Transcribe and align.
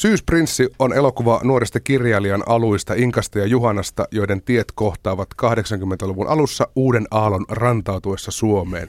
Syysprinssi 0.00 0.68
on 0.78 0.92
elokuva 0.92 1.40
nuoresta 1.44 1.80
kirjailijan 1.80 2.42
aluista 2.46 2.94
Inkasta 2.94 3.38
ja 3.38 3.46
Juhanasta, 3.46 4.04
joiden 4.10 4.42
tiet 4.42 4.72
kohtaavat 4.74 5.28
80-luvun 5.42 6.28
alussa 6.28 6.68
uuden 6.76 7.06
aallon 7.10 7.44
rantautuessa 7.48 8.30
Suomeen. 8.30 8.88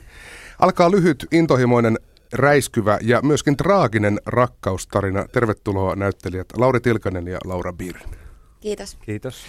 Alkaa 0.60 0.92
lyhyt, 0.92 1.26
intohimoinen, 1.32 1.98
räiskyvä 2.34 2.98
ja 3.02 3.22
myöskin 3.22 3.58
traaginen 3.58 4.20
rakkaustarina. 4.26 5.26
Tervetuloa 5.28 5.96
näyttelijät 5.96 6.48
Lauri 6.58 6.80
Tilkanen 6.80 7.28
ja 7.28 7.40
Laura 7.46 7.74
Bir. 7.74 7.96
Kiitos. 8.60 8.98
Kiitos. 9.02 9.44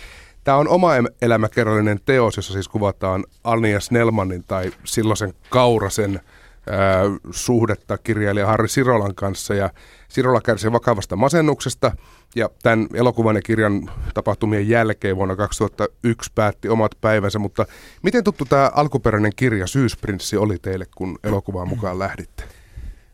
Tämä 0.45 0.57
on 0.57 0.69
oma 0.69 0.91
elämäkerrallinen 1.23 2.01
teos, 2.05 2.37
jossa 2.37 2.53
siis 2.53 2.69
kuvataan 2.69 3.25
Anja 3.45 3.81
Snellmanin 3.81 4.45
tai 4.47 4.71
silloisen 4.85 5.35
Kaurasen 5.51 6.21
suhdetta 7.31 7.99
kirjailija 7.99 8.47
Harri 8.47 8.69
Sirolan 8.69 9.15
kanssa. 9.15 9.55
Ja 9.55 9.71
Sirola 10.09 10.41
kärsii 10.41 10.73
vakavasta 10.73 11.17
masennuksesta 11.17 11.97
ja 12.37 12.51
tämän 12.63 12.87
elokuvan 12.95 13.37
ja 13.37 13.43
kirjan 13.43 13.91
tapahtumien 14.15 14.69
jälkeen 14.69 15.17
vuonna 15.17 15.37
2001 15.37 16.33
päätti 16.35 16.69
omat 16.69 16.93
päivänsä. 17.01 17.39
Mutta 17.39 17.67
miten 18.03 18.25
tuttu 18.25 18.45
tämä 18.45 18.71
alkuperäinen 18.75 19.33
kirja 19.37 19.67
Syysprinssi 19.67 20.37
oli 20.37 20.59
teille, 20.59 20.87
kun 20.97 21.19
elokuvaan 21.25 21.69
mukaan 21.69 21.99
lähditte? 21.99 22.45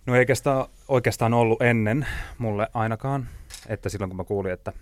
No 0.07 0.15
eikä 0.15 0.35
sitä 0.35 0.69
oikeastaan 0.89 1.35
ollut 1.35 1.63
ennen 1.63 2.07
mulle 2.39 2.69
ainakaan, 2.75 3.29
että 3.67 3.89
silloin 3.89 4.11
kun 4.11 4.17
mä 4.17 4.25
kuulin, 4.25 4.53
että 4.53 4.73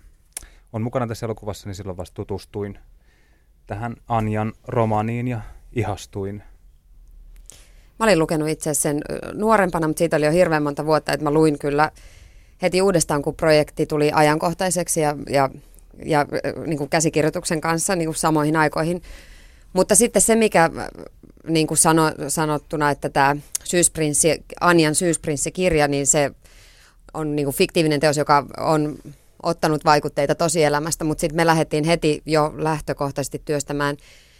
on 0.73 0.81
mukana 0.81 1.07
tässä 1.07 1.25
elokuvassa, 1.25 1.69
niin 1.69 1.75
silloin 1.75 1.97
vasta 1.97 2.15
tutustuin 2.15 2.79
tähän 3.67 3.95
Anjan 4.07 4.53
romaaniin 4.67 5.27
ja 5.27 5.41
ihastuin. 5.71 6.43
Mä 7.99 8.03
olin 8.05 8.19
lukenut 8.19 8.49
itse 8.49 8.73
sen 8.73 9.01
nuorempana, 9.33 9.87
mutta 9.87 9.99
siitä 9.99 10.17
oli 10.17 10.25
jo 10.25 10.31
hirveän 10.31 10.63
monta 10.63 10.85
vuotta, 10.85 11.13
että 11.13 11.23
mä 11.23 11.31
luin 11.31 11.59
kyllä 11.59 11.91
heti 12.61 12.81
uudestaan, 12.81 13.21
kun 13.21 13.35
projekti 13.35 13.85
tuli 13.85 14.11
ajankohtaiseksi 14.13 15.01
ja, 15.01 15.15
ja, 15.29 15.49
ja 16.05 16.25
niin 16.65 16.77
kuin 16.77 16.89
käsikirjoituksen 16.89 17.61
kanssa 17.61 17.95
niin 17.95 18.07
kuin 18.07 18.15
samoihin 18.15 18.55
aikoihin. 18.55 19.01
Mutta 19.73 19.95
sitten 19.95 20.21
se, 20.21 20.35
mikä 20.35 20.69
niin 21.47 21.67
kuin 21.67 21.77
sano, 21.77 22.11
sanottuna, 22.27 22.91
että 22.91 23.09
tämä 23.09 23.35
syysprinssi, 23.63 24.43
Anjan 24.61 24.95
syysprinssi-kirja, 24.95 25.87
niin 25.87 26.07
se 26.07 26.31
on 27.13 27.35
niin 27.35 27.45
kuin 27.45 27.55
fiktiivinen 27.55 27.99
teos, 27.99 28.17
joka 28.17 28.45
on 28.57 28.97
ottanut 29.43 29.85
vaikutteita 29.85 30.35
tosielämästä, 30.35 31.03
mutta 31.03 31.21
sitten 31.21 31.35
me 31.35 31.45
lähdettiin 31.45 31.83
heti 31.83 32.21
jo 32.25 32.53
lähtökohtaisesti 32.57 33.41
työstämään 33.45 33.97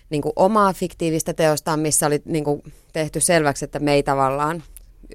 niin 0.09 0.21
kuin 0.21 0.33
omaa 0.35 0.73
fiktiivistä 0.73 1.33
teostaan, 1.33 1.79
missä 1.79 2.07
oli 2.07 2.21
niin 2.25 2.43
kuin 2.43 2.63
tehty 2.93 3.19
selväksi, 3.19 3.65
että 3.65 3.79
me 3.79 3.93
ei 3.93 4.03
tavallaan 4.03 4.63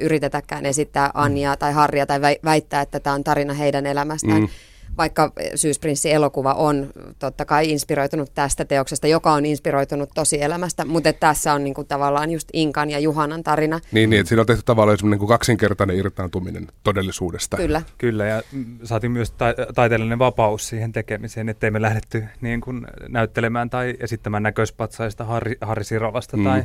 yritetäkään 0.00 0.66
esittää 0.66 1.10
Anjaa 1.14 1.56
tai 1.56 1.72
Harria 1.72 2.06
tai 2.06 2.20
väittää, 2.44 2.82
että 2.82 3.00
tämä 3.00 3.14
on 3.14 3.24
tarina 3.24 3.54
heidän 3.54 3.86
elämästään. 3.86 4.40
Mm 4.40 4.48
vaikka 4.96 5.32
Syysprinssi-elokuva 5.54 6.54
on 6.54 6.90
totta 7.18 7.44
kai 7.44 7.70
inspiroitunut 7.70 8.34
tästä 8.34 8.64
teoksesta, 8.64 9.06
joka 9.06 9.32
on 9.32 9.46
inspiroitunut 9.46 10.10
tosielämästä, 10.14 10.84
mutta 10.84 11.12
tässä 11.12 11.52
on 11.52 11.64
niin 11.64 11.74
kuin 11.74 11.86
tavallaan 11.86 12.30
just 12.30 12.48
Inkan 12.52 12.90
ja 12.90 12.98
Juhanan 12.98 13.42
tarina. 13.42 13.80
Niin, 13.92 14.10
niin 14.10 14.20
että 14.20 14.28
siinä 14.28 14.40
on 14.40 14.46
tehty 14.46 14.62
tavallaan 14.64 14.98
semmoinen 14.98 15.20
niin 15.20 15.28
kaksinkertainen 15.28 15.96
irtaantuminen 15.96 16.68
todellisuudesta. 16.84 17.56
Kyllä. 17.56 17.82
Kyllä, 17.98 18.26
ja 18.26 18.42
saatiin 18.84 19.10
myös 19.12 19.30
ta- 19.30 19.54
taiteellinen 19.74 20.18
vapaus 20.18 20.68
siihen 20.68 20.92
tekemiseen, 20.92 21.48
ettei 21.48 21.70
me 21.70 21.82
lähdetty 21.82 22.24
niin 22.40 22.60
kuin 22.60 22.86
näyttelemään 23.08 23.70
tai 23.70 23.94
esittämään 24.00 24.42
näköispatsaista 24.42 25.24
Harri, 25.24 25.56
Harri 25.60 25.84
Sirolasta 25.84 26.36
mm. 26.36 26.44
tai, 26.44 26.64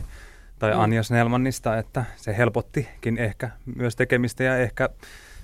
tai 0.60 0.74
mm. 0.74 0.80
Anja 0.80 1.04
Snellmanista, 1.04 1.78
että 1.78 2.06
se 2.16 2.38
helpottikin 2.38 3.18
ehkä 3.18 3.50
myös 3.76 3.96
tekemistä 3.96 4.44
ja 4.44 4.58
ehkä 4.58 4.90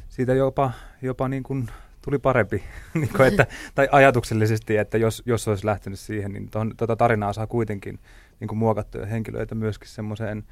siitä 0.09 0.33
jopa, 0.33 0.71
jopa 1.01 1.27
niin 1.27 1.43
kuin 1.43 1.69
tuli 2.05 2.19
parempi, 2.19 2.63
niin 2.93 3.09
kuin, 3.17 3.27
että, 3.27 3.47
tai 3.75 3.89
ajatuksellisesti, 3.91 4.77
että 4.77 4.97
jos, 4.97 5.23
jos 5.25 5.47
olisi 5.47 5.65
lähtenyt 5.65 5.99
siihen, 5.99 6.33
niin 6.33 6.49
ton, 6.49 6.73
tota 6.77 6.95
tarinaa 6.95 7.33
saa 7.33 7.47
kuitenkin 7.47 7.99
niin 8.39 8.47
kuin 8.47 8.59
muokattuja 8.59 9.05
henkilöitä 9.05 9.55
myöskin 9.55 9.89
semmoiseen 9.89 10.43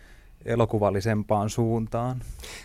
elokuvallisempaan 0.45 1.49
suuntaan. 1.49 2.21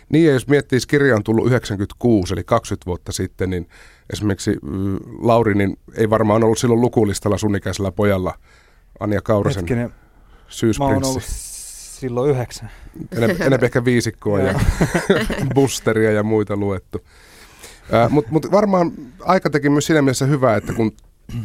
Niin 0.09 0.25
ja 0.25 0.33
jos 0.33 0.47
miettii, 0.47 0.79
kirja 0.87 1.15
on 1.15 1.23
tullut 1.23 1.47
96, 1.47 2.33
eli 2.33 2.43
20 2.43 2.85
vuotta 2.85 3.11
sitten, 3.11 3.49
niin 3.49 3.69
esimerkiksi 4.13 4.51
Lauri 5.21 5.55
niin 5.55 5.79
ei 5.95 6.09
varmaan 6.09 6.43
ollut 6.43 6.57
silloin 6.57 6.81
lukulistalla 6.81 7.37
sun 7.37 7.55
ikäisellä 7.55 7.91
pojalla 7.91 8.33
Anja 8.99 9.21
Kaurasen 9.21 9.61
Hetkinen, 9.61 9.93
syysprinssi. 10.47 11.19
silloin 11.99 12.31
yhdeksän. 12.31 12.71
Enemmän 13.11 13.63
ehkä 13.63 13.85
viisikkoa 13.85 14.39
ja 14.39 14.59
boosteria 15.55 16.11
ja 16.17 16.23
muita 16.23 16.55
luettu. 16.55 17.01
Mutta 18.09 18.31
mut 18.31 18.51
varmaan 18.51 18.91
aika 19.19 19.49
teki 19.49 19.69
myös 19.69 19.85
siinä 19.85 20.01
mielessä 20.01 20.25
hyvää, 20.25 20.55
että 20.55 20.73
kun 20.73 20.91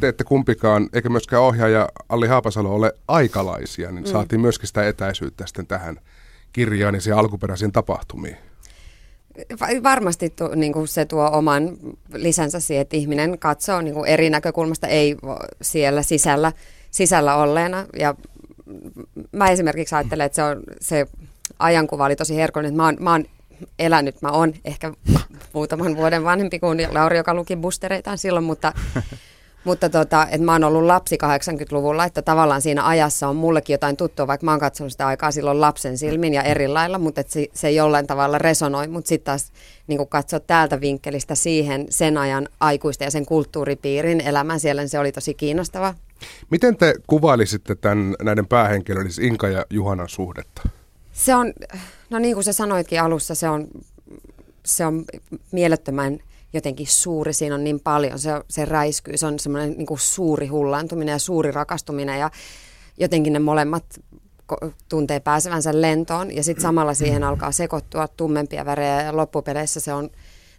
te 0.00 0.08
ette 0.08 0.24
kumpikaan, 0.24 0.88
eikä 0.92 1.08
myöskään 1.08 1.42
ohjaaja 1.42 1.88
Alli 2.08 2.26
Haapasalo 2.26 2.74
ole 2.74 2.92
aikalaisia, 3.08 3.92
niin 3.92 4.04
mm. 4.04 4.10
saatiin 4.10 4.40
myöskin 4.40 4.66
sitä 4.66 4.88
etäisyyttä 4.88 5.46
sitten 5.46 5.66
tähän 5.66 6.00
kirjaan 6.52 6.94
ja 6.94 7.00
siihen 7.00 7.18
alkuperäisiin 7.18 7.72
tapahtumiin. 7.72 8.36
Varmasti 9.82 10.30
tu, 10.30 10.48
niin 10.54 10.72
kuin 10.72 10.88
se 10.88 11.04
tuo 11.04 11.30
oman 11.32 11.76
lisänsä 12.14 12.60
siihen, 12.60 12.82
että 12.82 12.96
ihminen 12.96 13.38
katsoo 13.38 13.80
niin 13.80 13.94
kuin 13.94 14.08
eri 14.08 14.30
näkökulmasta, 14.30 14.86
ei 14.86 15.16
siellä 15.62 16.02
sisällä, 16.02 16.52
sisällä 16.90 17.34
olleena. 17.34 17.86
Ja 17.98 18.14
mä 19.32 19.48
esimerkiksi 19.48 19.94
ajattelen, 19.94 20.26
että 20.26 20.36
se, 20.36 20.42
on, 20.42 20.62
se 20.80 21.06
ajankuva 21.58 22.04
oli 22.04 22.16
tosi 22.16 22.36
herkullinen. 22.36 22.76
Mä 22.76 22.84
oon, 22.84 22.96
mä 23.00 23.12
oon 23.12 23.24
elänyt, 23.78 24.22
mä 24.22 24.30
oon 24.30 24.54
ehkä 24.64 24.92
muutaman 25.52 25.96
vuoden 25.96 26.24
vanhempi 26.24 26.58
kuin 26.58 26.88
Lauri, 26.90 27.16
joka 27.16 27.34
luki 27.34 27.56
boostereitaan 27.56 28.18
silloin, 28.18 28.44
mutta, 28.44 28.72
mutta 29.64 29.88
tota, 29.88 30.26
että 30.30 30.44
mä 30.44 30.52
oon 30.52 30.64
ollut 30.64 30.82
lapsi 30.82 31.18
80-luvulla, 31.22 32.04
että 32.04 32.22
tavallaan 32.22 32.62
siinä 32.62 32.86
ajassa 32.86 33.28
on 33.28 33.36
mullekin 33.36 33.74
jotain 33.74 33.96
tuttua, 33.96 34.26
vaikka 34.26 34.44
mä 34.44 34.50
oon 34.50 34.60
katsonut 34.60 34.92
sitä 34.92 35.06
aikaa 35.06 35.32
silloin 35.32 35.60
lapsen 35.60 35.98
silmin 35.98 36.34
ja 36.34 36.42
eri 36.42 36.68
lailla, 36.68 36.98
mutta 36.98 37.20
että 37.20 37.32
se, 37.32 37.46
se 37.54 37.70
jollain 37.70 38.06
tavalla 38.06 38.38
resonoi, 38.38 38.88
mutta 38.88 39.08
sitten 39.08 39.24
taas 39.24 39.52
niin 39.86 40.08
katsoa 40.08 40.40
täältä 40.40 40.80
vinkkelistä 40.80 41.34
siihen 41.34 41.86
sen 41.90 42.18
ajan 42.18 42.48
aikuisten 42.60 43.06
ja 43.06 43.10
sen 43.10 43.26
kulttuuripiirin 43.26 44.20
elämän 44.20 44.60
siellä, 44.60 44.82
niin 44.82 44.88
se 44.88 44.98
oli 44.98 45.12
tosi 45.12 45.34
kiinnostava. 45.34 45.94
Miten 46.50 46.76
te 46.76 46.94
kuvailisitte 47.06 47.74
tämän, 47.74 48.14
näiden 48.22 48.46
päähenkilöiden, 48.46 49.12
siis 49.12 49.26
Inka 49.26 49.48
ja 49.48 49.66
Juhanan 49.70 50.08
suhdetta? 50.08 50.62
Se 51.12 51.34
on, 51.34 51.52
no 52.10 52.18
niin 52.18 52.34
kuin 52.34 52.44
sä 52.44 52.52
sanoitkin 52.52 53.02
alussa, 53.02 53.34
se 53.34 53.48
on, 53.48 53.68
se 54.64 54.86
on 54.86 55.04
mielettömän 55.52 56.18
jotenkin 56.52 56.86
suuri, 56.86 57.32
siinä 57.32 57.54
on 57.54 57.64
niin 57.64 57.80
paljon, 57.80 58.18
se, 58.18 58.30
se 58.48 58.64
räiskyy, 58.64 59.16
se 59.16 59.26
on 59.26 59.38
semmoinen 59.38 59.74
niin 59.78 59.98
suuri 59.98 60.46
hullantuminen 60.46 61.12
ja 61.12 61.18
suuri 61.18 61.50
rakastuminen 61.50 62.20
ja 62.20 62.30
jotenkin 62.98 63.32
ne 63.32 63.38
molemmat 63.38 63.84
tuntee 64.88 65.20
pääsevänsä 65.20 65.80
lentoon. 65.80 66.36
Ja 66.36 66.42
sitten 66.42 66.62
samalla 66.62 66.94
siihen 66.94 67.24
alkaa 67.24 67.52
sekoittua 67.52 68.08
tummempia 68.08 68.64
värejä 68.64 69.02
ja 69.02 69.16
loppupeleissä 69.16 69.80
se 69.80 69.92
on 69.92 70.10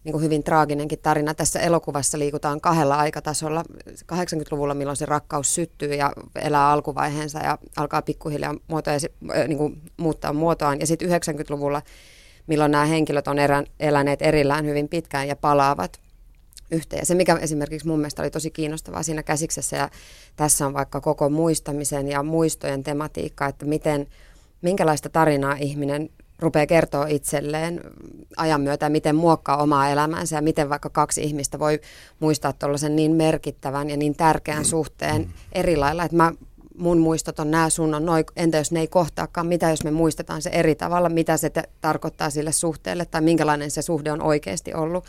niin 0.04 0.12
kuin 0.12 0.24
hyvin 0.24 0.44
traaginenkin 0.44 1.00
tarina. 1.00 1.34
Tässä 1.34 1.60
elokuvassa 1.60 2.20
liikutaan 2.20 2.62
kahdella 2.62 2.96
aikatasolla. 2.96 3.64
80-luvulla, 4.14 4.74
milloin 4.74 4.98
se 4.98 5.06
rakkaus 5.06 5.56
syttyy 5.56 5.96
ja 5.96 6.12
elää 6.42 6.70
alkuvaiheensa 6.70 7.40
ja 7.40 7.58
alkaa 7.78 8.02
pikkuhiljaa 8.02 8.56
muotoja, 8.68 8.98
niin 9.48 9.58
kuin 9.58 9.82
muuttaa 9.98 10.34
muotoaan. 10.34 10.80
Ja 10.80 10.88
sitten 10.88 11.10
90-luvulla, 11.10 11.82
milloin 12.48 12.72
nämä 12.72 12.86
henkilöt 12.86 13.28
on 13.28 13.40
erän, 13.40 13.66
eläneet 13.80 14.22
erillään 14.22 14.66
hyvin 14.66 14.90
pitkään 14.90 15.28
ja 15.28 15.36
palaavat 15.36 16.00
yhteen. 16.72 17.00
Ja 17.00 17.06
se, 17.06 17.16
mikä 17.16 17.36
esimerkiksi 17.36 17.88
mun 17.88 18.00
mielestä 18.00 18.22
oli 18.22 18.32
tosi 18.32 18.52
kiinnostavaa 18.52 19.04
siinä 19.04 19.24
käsiksessä, 19.24 19.78
ja 19.78 19.90
tässä 20.36 20.66
on 20.66 20.74
vaikka 20.74 21.02
koko 21.02 21.30
muistamisen 21.30 22.08
ja 22.08 22.24
muistojen 22.24 22.84
tematiikka, 22.84 23.48
että 23.48 23.66
miten, 23.66 24.08
minkälaista 24.62 25.10
tarinaa 25.10 25.56
ihminen 25.60 26.10
rupeaa 26.44 26.66
kertoa 26.66 27.08
itselleen 27.08 27.82
ajan 28.38 28.62
myötä, 28.62 28.90
miten 28.90 29.16
muokkaa 29.16 29.58
omaa 29.58 29.90
elämäänsä 29.90 30.36
ja 30.36 30.42
miten 30.42 30.70
vaikka 30.70 30.90
kaksi 30.90 31.24
ihmistä 31.24 31.60
voi 31.60 31.80
muistaa 32.20 32.54
tuollaisen 32.54 32.96
niin 32.96 33.12
merkittävän 33.12 33.90
ja 33.90 33.98
niin 33.98 34.16
tärkeän 34.16 34.66
suhteen 34.66 35.30
eri 35.52 35.78
lailla, 35.78 36.04
että 36.04 36.18
mä, 36.18 36.32
mun 36.78 36.98
muistot 36.98 37.40
on 37.40 37.52
nämä, 37.52 37.70
sun 37.70 37.94
on 37.94 38.06
noin, 38.06 38.26
entä 38.36 38.58
jos 38.58 38.72
ne 38.72 38.80
ei 38.80 38.88
kohtaakaan, 38.88 39.48
mitä 39.48 39.70
jos 39.70 39.84
me 39.84 39.92
muistetaan 39.92 40.42
se 40.42 40.50
eri 40.50 40.76
tavalla, 40.76 41.10
mitä 41.10 41.38
se 41.38 41.50
te- 41.50 41.70
tarkoittaa 41.82 42.30
sille 42.30 42.52
suhteelle 42.52 43.06
tai 43.06 43.22
minkälainen 43.22 43.72
se 43.72 43.82
suhde 43.82 44.12
on 44.12 44.22
oikeasti 44.22 44.74
ollut. 44.74 45.06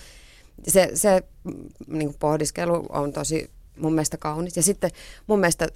Se, 0.68 0.90
se 0.94 1.22
niin 1.86 2.14
pohdiskelu 2.18 2.86
on 2.88 3.12
tosi 3.12 3.50
mun 3.78 3.92
mielestä 3.92 4.16
kaunis. 4.16 4.56
Ja 4.56 4.62
sitten 4.62 4.90
mun 5.26 5.40
mielestä, 5.40 5.68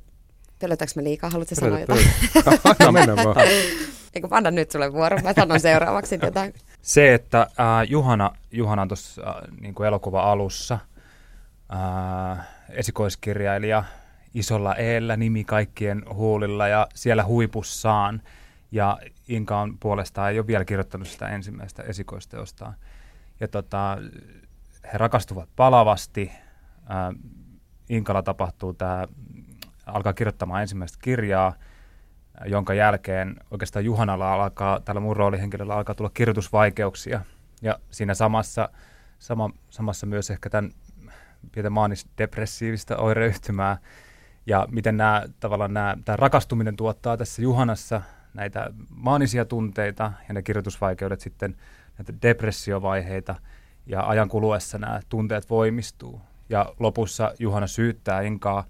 pelätäänkö 0.59 0.93
me 0.97 1.05
liikaa, 1.05 1.31
haluatko 1.31 1.55
sanoa 1.55 1.81
jotain? 1.81 2.07
Mennään 2.93 3.25
vaan. 3.25 3.37
Eikö 4.15 4.29
anna 4.31 4.51
nyt 4.51 4.71
sulle 4.71 4.93
vuoro, 4.93 5.19
mä 5.23 5.33
sanon 5.33 5.61
seuraavaksi 5.61 6.19
jotain. 6.23 6.55
Se, 6.83 7.15
että 7.15 7.41
äh, 7.41 7.49
Juhana, 7.89 8.31
Juhana 8.51 8.83
on 8.83 8.89
tuossa 8.89 9.23
äh, 9.29 9.35
niin 9.61 9.75
elokuva 9.87 10.33
alussa, 10.33 10.79
äh, 11.73 12.47
esikoiskirjailija 12.71 13.85
isolla 14.35 14.75
eellä, 14.75 15.17
nimi 15.17 15.45
kaikkien 15.45 16.03
huulilla 16.15 16.69
ja 16.69 16.87
siellä 16.95 17.25
huipussaan. 17.25 18.23
Ja 18.73 18.99
Inka 19.29 19.61
on 19.61 19.79
puolestaan 19.79 20.35
ole 20.35 20.47
vielä 20.47 20.65
kirjoittanut 20.65 21.09
sitä 21.09 21.29
ensimmäistä 21.29 21.83
esikoisteostaan. 21.83 22.75
Ja 23.41 23.49
tota, 23.49 23.99
he 24.93 24.99
rakastuvat 24.99 25.49
palavasti. 25.57 26.33
Ää, 26.89 27.13
Inkalla 27.89 28.23
tapahtuu 28.23 28.75
tämä, 28.75 29.07
alkaa 29.87 30.13
kirjoittamaan 30.13 30.63
ensimmäistä 30.63 30.99
kirjaa, 31.03 31.55
jonka 32.47 32.75
jälkeen 32.75 33.37
oikeastaan 33.51 33.85
Juhanalla 33.85 34.35
alkaa, 34.35 34.81
tällä 34.81 35.01
mun 35.01 35.17
roolihenkilöllä 35.17 35.75
alkaa 35.75 35.95
tulla 35.95 36.11
kirjoitusvaikeuksia. 36.15 37.21
Ja 37.63 37.79
siinä 37.91 38.15
samassa, 38.15 38.69
sama, 39.19 39.51
samassa 39.71 40.07
myös 40.07 40.31
ehkä 40.31 40.51
tämän 40.51 40.71
pientä 41.53 41.71
maanis-depressiivistä 41.71 42.97
oireyhtymää. 42.97 43.79
Ja 44.47 44.67
miten 44.71 44.97
nämä, 44.97 45.23
tavallaan 45.41 45.75
nämä, 45.75 45.97
tämä 46.05 46.17
rakastuminen 46.17 46.77
tuottaa 46.77 47.17
tässä 47.17 47.43
Juhanassa 47.43 48.03
näitä 48.35 48.71
maanisia 48.91 49.45
tunteita 49.45 50.13
ja 50.29 50.35
ne 50.35 50.43
kirjoitusvaikeudet 50.43 51.21
sitten 51.21 51.57
näitä 51.99 52.13
depressiovaiheita. 52.23 53.35
Ja 53.87 54.09
ajan 54.09 54.29
kuluessa 54.29 54.79
nämä 54.79 55.01
tunteet 55.09 55.51
voimistuu. 55.51 56.21
Ja 56.49 56.75
lopussa 56.81 57.35
Juhana 57.39 57.67
syyttää 57.67 58.21
Inkaa 58.21 58.65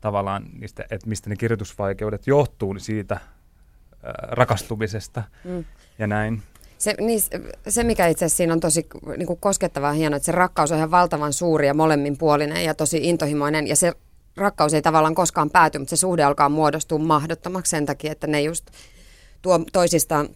tavallaan 0.00 0.44
niistä, 0.58 0.84
että 0.90 1.08
mistä 1.08 1.30
ne 1.30 1.36
kirjoitusvaikeudet 1.36 2.26
johtuu, 2.26 2.72
niin 2.72 2.80
siitä 2.80 3.14
äh, 3.14 3.20
rakastumisesta 4.22 5.22
mm. 5.44 5.64
ja 5.98 6.06
näin. 6.06 6.42
Se, 6.78 6.94
niin, 7.00 7.20
se, 7.68 7.84
mikä 7.84 8.06
itse 8.06 8.24
asiassa 8.24 8.36
siinä 8.36 8.52
on 8.52 8.60
tosi 8.60 8.86
niin 9.16 9.26
kuin 9.26 9.40
koskettavaa 9.40 9.92
hienoa, 9.92 10.16
että 10.16 10.26
se 10.26 10.32
rakkaus 10.32 10.72
on 10.72 10.78
ihan 10.78 10.90
valtavan 10.90 11.32
suuri 11.32 11.66
ja 11.66 11.74
molemminpuolinen 11.74 12.64
ja 12.64 12.74
tosi 12.74 12.98
intohimoinen. 13.02 13.66
Ja 13.66 13.76
se 13.76 13.92
rakkaus 14.36 14.74
ei 14.74 14.82
tavallaan 14.82 15.14
koskaan 15.14 15.50
pääty, 15.50 15.78
mutta 15.78 15.90
se 15.90 16.00
suhde 16.00 16.22
alkaa 16.22 16.48
muodostua 16.48 16.98
mahdottomaksi 16.98 17.70
sen 17.70 17.86
takia, 17.86 18.12
että 18.12 18.26
ne 18.26 18.42
just 18.42 18.70
tuo 19.42 19.60
toisistaan 19.72 20.28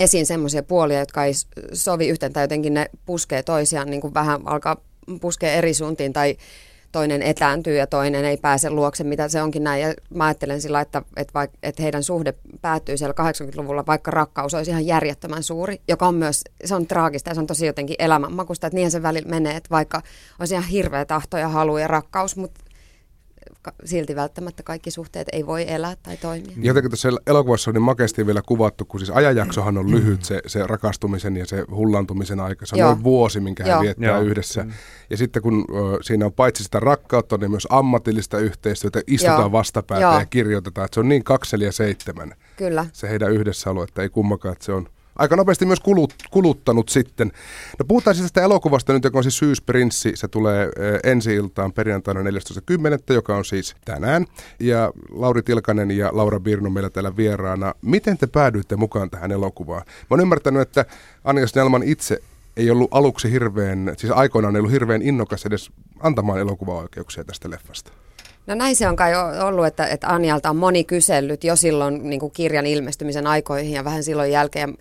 esiin 0.00 0.26
semmoisia 0.26 0.62
puolia, 0.62 0.98
jotka 0.98 1.24
ei 1.24 1.32
sovi 1.72 2.08
yhteen 2.08 2.32
tai 2.32 2.44
jotenkin 2.44 2.74
ne 2.74 2.90
puskee 3.06 3.42
toisiaan, 3.42 3.90
niin 3.90 4.00
kuin 4.00 4.14
vähän 4.14 4.40
alkaa 4.44 4.76
puskea 5.20 5.52
eri 5.52 5.74
suuntiin 5.74 6.12
tai 6.12 6.36
toinen 6.92 7.22
etääntyy 7.22 7.76
ja 7.76 7.86
toinen 7.86 8.24
ei 8.24 8.36
pääse 8.36 8.70
luokse, 8.70 9.04
mitä 9.04 9.28
se 9.28 9.42
onkin 9.42 9.64
näin. 9.64 9.82
Ja 9.82 9.94
mä 10.14 10.24
ajattelen 10.24 10.60
sillä, 10.60 10.80
että, 10.80 11.02
että, 11.16 11.34
vaik, 11.34 11.50
että 11.62 11.82
heidän 11.82 12.02
suhde 12.02 12.34
päättyy 12.62 12.96
siellä 12.96 13.14
80-luvulla, 13.20 13.86
vaikka 13.86 14.10
rakkaus 14.10 14.54
olisi 14.54 14.70
ihan 14.70 14.86
järjettömän 14.86 15.42
suuri, 15.42 15.80
joka 15.88 16.06
on 16.08 16.14
myös, 16.14 16.44
se 16.64 16.74
on 16.74 16.86
traagista 16.86 17.30
ja 17.30 17.34
se 17.34 17.40
on 17.40 17.46
tosi 17.46 17.66
jotenkin 17.66 17.96
elämänmakusta, 17.98 18.66
että 18.66 18.74
niinhän 18.74 18.90
se 18.90 19.02
välillä 19.02 19.28
menee, 19.28 19.56
että 19.56 19.70
vaikka 19.70 20.02
olisi 20.40 20.54
ihan 20.54 20.68
hirveä 20.68 21.04
tahto 21.04 21.38
ja 21.38 21.48
halu 21.48 21.78
ja 21.78 21.88
rakkaus, 21.88 22.36
mutta 22.36 22.60
silti 23.84 24.16
välttämättä 24.16 24.62
kaikki 24.62 24.90
suhteet 24.90 25.28
ei 25.32 25.46
voi 25.46 25.64
elää 25.68 25.96
tai 26.02 26.16
toimia. 26.16 26.52
Jotenkin 26.56 26.90
tässä 26.90 27.08
elokuvassa 27.26 27.70
on 27.70 27.74
niin 27.74 27.82
makeasti 27.82 28.26
vielä 28.26 28.42
kuvattu, 28.46 28.84
kun 28.84 29.00
siis 29.00 29.10
ajanjaksohan 29.10 29.78
on 29.78 29.90
lyhyt 29.90 30.24
se, 30.24 30.40
se 30.46 30.66
rakastumisen 30.66 31.36
ja 31.36 31.46
se 31.46 31.64
hullantumisen 31.70 32.40
aika. 32.40 32.66
Se 32.66 32.74
on 32.74 32.80
noin 32.80 33.02
vuosi, 33.02 33.40
minkä 33.40 33.64
Joo. 33.66 33.78
he 33.78 33.84
viettää 33.84 34.08
Joo. 34.08 34.20
yhdessä. 34.20 34.62
Mm. 34.62 34.72
Ja 35.10 35.16
sitten 35.16 35.42
kun 35.42 35.64
ö, 35.70 35.98
siinä 36.02 36.26
on 36.26 36.32
paitsi 36.32 36.64
sitä 36.64 36.80
rakkautta, 36.80 37.36
niin 37.36 37.50
myös 37.50 37.66
ammatillista 37.70 38.38
yhteistyötä, 38.38 39.00
istutaan 39.06 39.40
Joo. 39.40 39.52
vastapäätä 39.52 40.02
Joo. 40.02 40.18
ja 40.18 40.26
kirjoitetaan. 40.26 40.84
Että 40.84 40.94
se 40.94 41.00
on 41.00 41.08
niin 41.08 41.24
kakseli 41.24 41.64
ja 41.64 41.72
seitsemän. 41.72 42.34
Kyllä. 42.56 42.86
Se 42.92 43.08
heidän 43.08 43.32
yhdessäolo, 43.32 43.82
että 43.82 44.02
ei 44.02 44.08
kummakaan, 44.08 44.52
että 44.52 44.64
se 44.64 44.72
on 44.72 44.88
aika 45.16 45.36
nopeasti 45.36 45.66
myös 45.66 45.80
kulut, 45.80 46.14
kuluttanut 46.30 46.88
sitten. 46.88 47.32
No 47.78 47.84
puhutaan 47.88 48.16
siis 48.16 48.24
tästä 48.24 48.42
elokuvasta 48.42 48.92
nyt, 48.92 49.04
joka 49.04 49.18
on 49.18 49.24
siis 49.24 49.38
Syysprinssi. 49.38 50.12
Se 50.14 50.28
tulee 50.28 50.64
eh, 50.64 51.10
ensi 51.10 51.34
iltaan 51.34 51.72
perjantaina 51.72 52.20
14.10., 52.20 53.14
joka 53.14 53.36
on 53.36 53.44
siis 53.44 53.74
tänään. 53.84 54.26
Ja 54.60 54.92
Lauri 55.10 55.42
Tilkanen 55.42 55.90
ja 55.90 56.10
Laura 56.12 56.40
Birno 56.40 56.70
meillä 56.70 56.90
täällä 56.90 57.16
vieraana. 57.16 57.74
Miten 57.82 58.18
te 58.18 58.26
päädyitte 58.26 58.76
mukaan 58.76 59.10
tähän 59.10 59.32
elokuvaan? 59.32 59.82
Mä 59.86 60.06
oon 60.10 60.20
ymmärtänyt, 60.20 60.62
että 60.62 60.84
Anja 61.24 61.46
Snellman 61.46 61.82
itse 61.82 62.18
ei 62.56 62.70
ollut 62.70 62.88
aluksi 62.90 63.30
hirveän, 63.30 63.94
siis 63.96 64.12
aikoinaan 64.12 64.56
ei 64.56 64.60
ollut 64.60 64.72
hirveän 64.72 65.02
innokas 65.02 65.46
edes 65.46 65.70
antamaan 66.00 66.40
elokuvaoikeuksia 66.40 67.24
tästä 67.24 67.50
leffasta. 67.50 67.92
No 68.46 68.54
näin 68.54 68.76
se 68.76 68.88
on 68.88 68.96
kai 68.96 69.12
ollut, 69.44 69.66
että, 69.66 69.86
että 69.86 70.08
Anjalta 70.08 70.50
on 70.50 70.56
moni 70.56 70.84
kysellyt 70.84 71.44
jo 71.44 71.56
silloin 71.56 72.10
niin 72.10 72.20
kuin 72.20 72.32
kirjan 72.32 72.66
ilmestymisen 72.66 73.26
aikoihin 73.26 73.72
ja 73.72 73.84
vähän 73.84 74.04
silloin 74.04 74.32
jälkeen. 74.32 74.76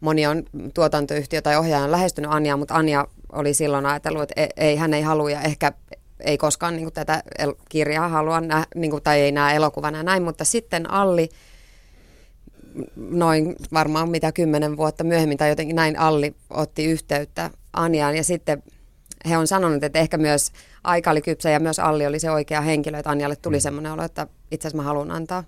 Moni 0.00 0.26
on 0.26 0.42
tuotantoyhtiö 0.74 1.42
tai 1.42 1.56
ohjaaja 1.56 1.84
on 1.84 1.90
lähestynyt 1.90 2.30
Anjaa, 2.32 2.56
mutta 2.56 2.74
Anja 2.74 3.06
oli 3.32 3.54
silloin 3.54 3.86
ajatellut, 3.86 4.22
että 4.22 4.42
e, 4.42 4.48
ei, 4.56 4.76
hän 4.76 4.94
ei 4.94 5.02
halua 5.02 5.30
ja 5.30 5.40
ehkä 5.40 5.72
ei 6.20 6.38
koskaan 6.38 6.76
niin 6.76 6.84
kuin 6.84 6.94
tätä 6.94 7.22
kirjaa 7.68 8.08
halua 8.08 8.40
nä, 8.40 8.66
niin 8.74 8.90
kuin, 8.90 9.02
tai 9.02 9.20
ei 9.20 9.32
näe 9.32 9.56
elokuvana 9.56 10.02
näin, 10.02 10.22
mutta 10.22 10.44
sitten 10.44 10.90
Alli 10.90 11.28
noin 12.96 13.56
varmaan 13.72 14.10
mitä 14.10 14.32
kymmenen 14.32 14.76
vuotta 14.76 15.04
myöhemmin 15.04 15.38
tai 15.38 15.48
jotenkin 15.48 15.76
näin 15.76 15.98
Alli 15.98 16.34
otti 16.50 16.84
yhteyttä 16.84 17.50
Anjaan 17.72 18.16
ja 18.16 18.24
sitten 18.24 18.62
he 19.28 19.38
on 19.38 19.46
sanonut, 19.46 19.84
että 19.84 19.98
ehkä 19.98 20.18
myös 20.18 20.52
aika 20.84 21.10
oli 21.10 21.22
kypsä 21.22 21.50
ja 21.50 21.60
myös 21.60 21.78
Alli 21.78 22.06
oli 22.06 22.18
se 22.18 22.30
oikea 22.30 22.60
henkilö, 22.60 22.98
että 22.98 23.10
Anjalle 23.10 23.36
tuli 23.36 23.56
mm. 23.56 23.60
semmoinen 23.60 23.92
olo, 23.92 24.02
että 24.02 24.26
itse 24.50 24.68
asiassa 24.68 24.82
mä 24.82 24.88
haluan 24.88 25.10
antaa 25.10 25.44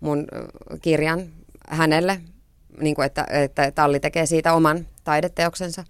mun 0.00 0.26
kirjan 0.82 1.22
hänelle, 1.68 2.20
niin 2.80 2.94
kuin 2.94 3.06
että, 3.06 3.26
että 3.30 3.70
Talli 3.70 4.00
tekee 4.00 4.26
siitä 4.26 4.54
oman 4.54 4.86
taideteoksensa. 5.04 5.84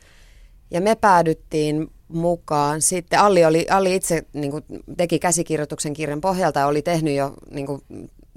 Ja 0.70 0.80
me 0.80 0.94
päädyttiin 0.94 1.90
mukaan 2.08 2.82
sitten, 2.82 3.18
Alli, 3.18 3.44
oli, 3.44 3.66
Alli 3.70 3.94
itse 3.94 4.22
niin 4.32 4.50
kuin, 4.50 4.64
teki 4.96 5.18
käsikirjoituksen 5.18 5.92
kirjan 5.92 6.20
pohjalta 6.20 6.60
ja 6.60 6.66
oli 6.66 6.82
tehnyt 6.82 7.14
jo 7.14 7.34
niin 7.50 7.66
kuin, 7.66 7.82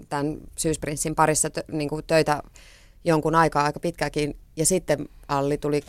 tämän 0.09 0.37
Syysprinssin 0.57 1.15
parissa 1.15 1.49
tö, 1.49 1.63
niin 1.71 1.89
kuin, 1.89 2.03
töitä 2.07 2.43
jonkun 3.03 3.35
aikaa 3.35 3.63
aika 3.63 3.79
pitkäkin. 3.79 4.37
Ja 4.55 4.65
sitten 4.65 5.09
Alli 5.27 5.57
tuli 5.57 5.81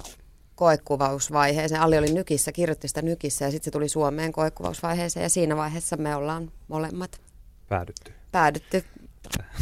koekuvausvaiheeseen. 0.60 1.80
Alli 1.80 1.98
oli 1.98 2.12
Nykissä, 2.12 2.52
kirjoitti 2.52 2.88
sitä 2.88 3.02
Nykissä 3.02 3.44
ja 3.44 3.50
sitten 3.50 3.64
se 3.64 3.70
tuli 3.70 3.88
Suomeen 3.88 4.32
koekuvausvaiheeseen 4.32 5.22
ja 5.22 5.28
siinä 5.28 5.56
vaiheessa 5.56 5.96
me 5.96 6.16
ollaan 6.16 6.52
molemmat 6.68 7.20
päädytty. 7.68 8.12
Päädytty 8.32 8.84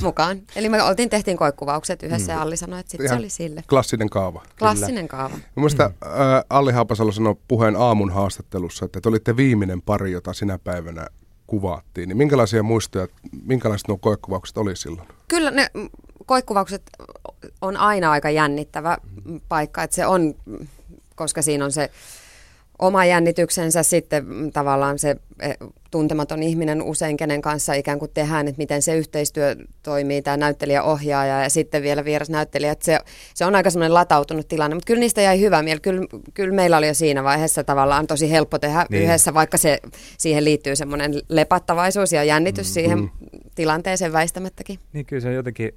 mukaan. 0.03 0.43
Eli 0.56 0.69
me 0.69 0.83
oltiin, 0.83 1.11
tehtiin 1.11 1.37
koekuvaukset 1.37 2.03
yhdessä 2.03 2.33
mm. 2.33 2.37
ja 2.39 2.43
Alli 2.43 2.56
sanoi, 2.56 2.81
että 2.81 2.91
sitten 2.91 3.09
se 3.09 3.15
oli 3.15 3.31
sille. 3.31 3.65
Klassinen 3.69 4.11
kaava. 4.11 4.43
Klassinen 4.59 5.09
Kyllä. 5.09 5.23
kaava. 5.23 5.39
Mielestäni 5.56 5.89
mm. 5.89 6.11
äh, 6.11 6.45
Alli 6.50 6.73
Haapasalo 6.73 7.12
sanoi 7.12 7.37
puheen 7.49 7.77
aamun 7.77 8.11
haastattelussa, 8.11 8.85
että 8.85 9.01
te 9.01 9.09
olitte 9.09 9.37
viimeinen 9.37 9.83
pari, 9.83 10.12
jota 10.12 10.33
sinä 10.33 10.59
päivänä 10.59 11.06
kuvattiin. 11.47 12.09
Niin 12.09 12.17
minkälaisia 12.17 12.62
muistoja, 12.62 13.09
minkälaiset 13.44 13.89
nuo 13.89 13.99
koekuvaukset 13.99 14.59
oli 14.59 14.77
silloin? 14.77 15.09
Kyllä 15.29 15.51
ne 15.51 15.71
koekuvaukset 16.27 16.83
on 17.62 17.77
aina 17.77 18.11
aika 18.11 18.31
jännittävä 18.31 18.99
mm. 19.25 19.41
paikka, 19.49 19.83
että 19.83 19.97
se 19.97 20.06
on 20.06 20.35
koska 21.19 21.43
siinä 21.43 21.65
on 21.65 21.73
se 21.73 21.91
oma 22.79 23.05
jännityksensä 23.05 23.82
sitten 23.82 24.26
tavallaan 24.53 24.99
se 24.99 25.17
eh, 25.41 25.56
tuntematon 25.91 26.43
ihminen 26.43 26.82
usein, 26.82 27.17
kenen 27.17 27.43
kanssa 27.43 27.75
ikään 27.75 27.98
kuin 27.98 28.10
tehdään, 28.15 28.48
että 28.48 28.58
miten 28.58 28.82
se 28.82 28.96
yhteistyö 28.96 29.56
toimii, 29.82 30.22
tämä 30.22 30.37
näyttelijä 30.37 30.82
ohjaaja 30.82 31.43
ja 31.43 31.51
sitten 31.51 31.82
vielä 31.82 32.05
vieras 32.05 32.31
näyttelijä. 32.31 32.72
Että 32.72 32.84
se, 32.84 32.98
se 33.34 33.44
on 33.44 33.55
aika 33.55 33.70
semmoinen 33.70 33.94
latautunut 33.94 34.48
tilanne, 34.48 34.75
mutta 34.75 34.87
kyllä 34.87 35.01
niistä 35.01 35.22
jäi 35.22 35.41
hyvä 35.41 35.63
mieli. 35.63 35.81
Kyllä, 35.81 36.06
kyllä 36.34 36.55
meillä 36.55 36.77
oli 36.77 36.89
jo 36.89 36.94
siinä 36.94 37.25
vaiheessa 37.25 37.65
tavallaan 37.65 38.06
tosi 38.06 38.31
helppo 38.31 38.58
tehdä 38.58 38.87
niin. 38.91 39.03
yhdessä, 39.03 39.34
vaikka 39.34 39.58
se, 39.58 39.79
siihen 40.19 40.44
liittyy 40.44 40.77
semmoinen 40.77 41.15
lepattavaisuus 41.29 42.13
ja 42.13 42.25
jännitys 42.25 42.67
mm-hmm. 42.67 42.75
siihen 42.75 43.10
tilanteeseen 43.55 44.13
väistämättäkin. 44.13 44.79
Niin 44.93 45.06
kyllä 45.06 45.20
se 45.20 45.32
jotenkin 45.32 45.72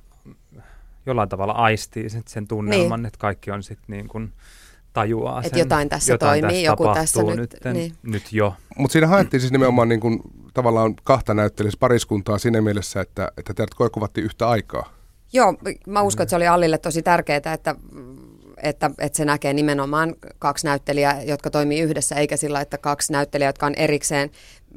jollain 1.05 1.29
tavalla 1.29 1.53
aistii 1.53 2.10
sen, 2.10 2.24
sen 2.27 2.48
tunnelman, 2.48 3.00
niin. 3.00 3.07
että 3.07 3.19
kaikki 3.19 3.51
on 3.51 3.63
sitten 3.63 3.86
niin 3.88 4.07
kuin 4.07 4.33
tajuaa 4.93 5.41
Että 5.45 5.60
jotain 5.60 5.89
tässä 5.89 6.13
jotain 6.13 6.41
toimii, 6.41 6.63
tässä 6.63 6.71
joku 6.71 6.93
tässä 6.93 7.24
nyt. 7.24 7.38
Nyt, 7.38 7.74
niin. 7.74 7.93
nyt 8.03 8.33
jo. 8.33 8.55
Mutta 8.77 8.93
siinä 8.93 9.07
haettiin 9.07 9.41
siis 9.41 9.51
nimenomaan 9.51 9.89
niin 9.89 10.00
kuin, 10.00 10.21
tavallaan 10.53 10.95
kahta 11.03 11.33
näyttelijässä 11.33 11.79
pariskuntaa 11.79 12.38
siinä 12.38 12.62
mielessä, 12.62 13.01
että, 13.01 13.31
että 13.38 13.53
teidät 13.53 13.74
koikuvattiin 13.74 14.25
yhtä 14.25 14.50
aikaa. 14.50 14.93
Joo, 15.33 15.53
mä 15.88 16.01
uskon, 16.01 16.24
että 16.24 16.29
se 16.29 16.36
oli 16.36 16.48
Allille 16.48 16.77
tosi 16.77 17.01
tärkeää, 17.01 17.53
että 17.53 17.75
että, 18.58 18.91
että 19.00 19.17
se 19.17 19.25
näkee 19.25 19.53
nimenomaan 19.53 20.15
kaksi 20.39 20.65
näyttelijää, 20.65 21.24
jotka 21.24 21.50
toimii 21.50 21.81
yhdessä, 21.81 22.15
eikä 22.15 22.38
sillä, 22.38 22.62
että 22.62 22.77
kaksi 22.77 23.13
näyttelijää, 23.13 23.50
jotka 23.50 23.65
on 23.65 23.74
erikseen 23.75 24.31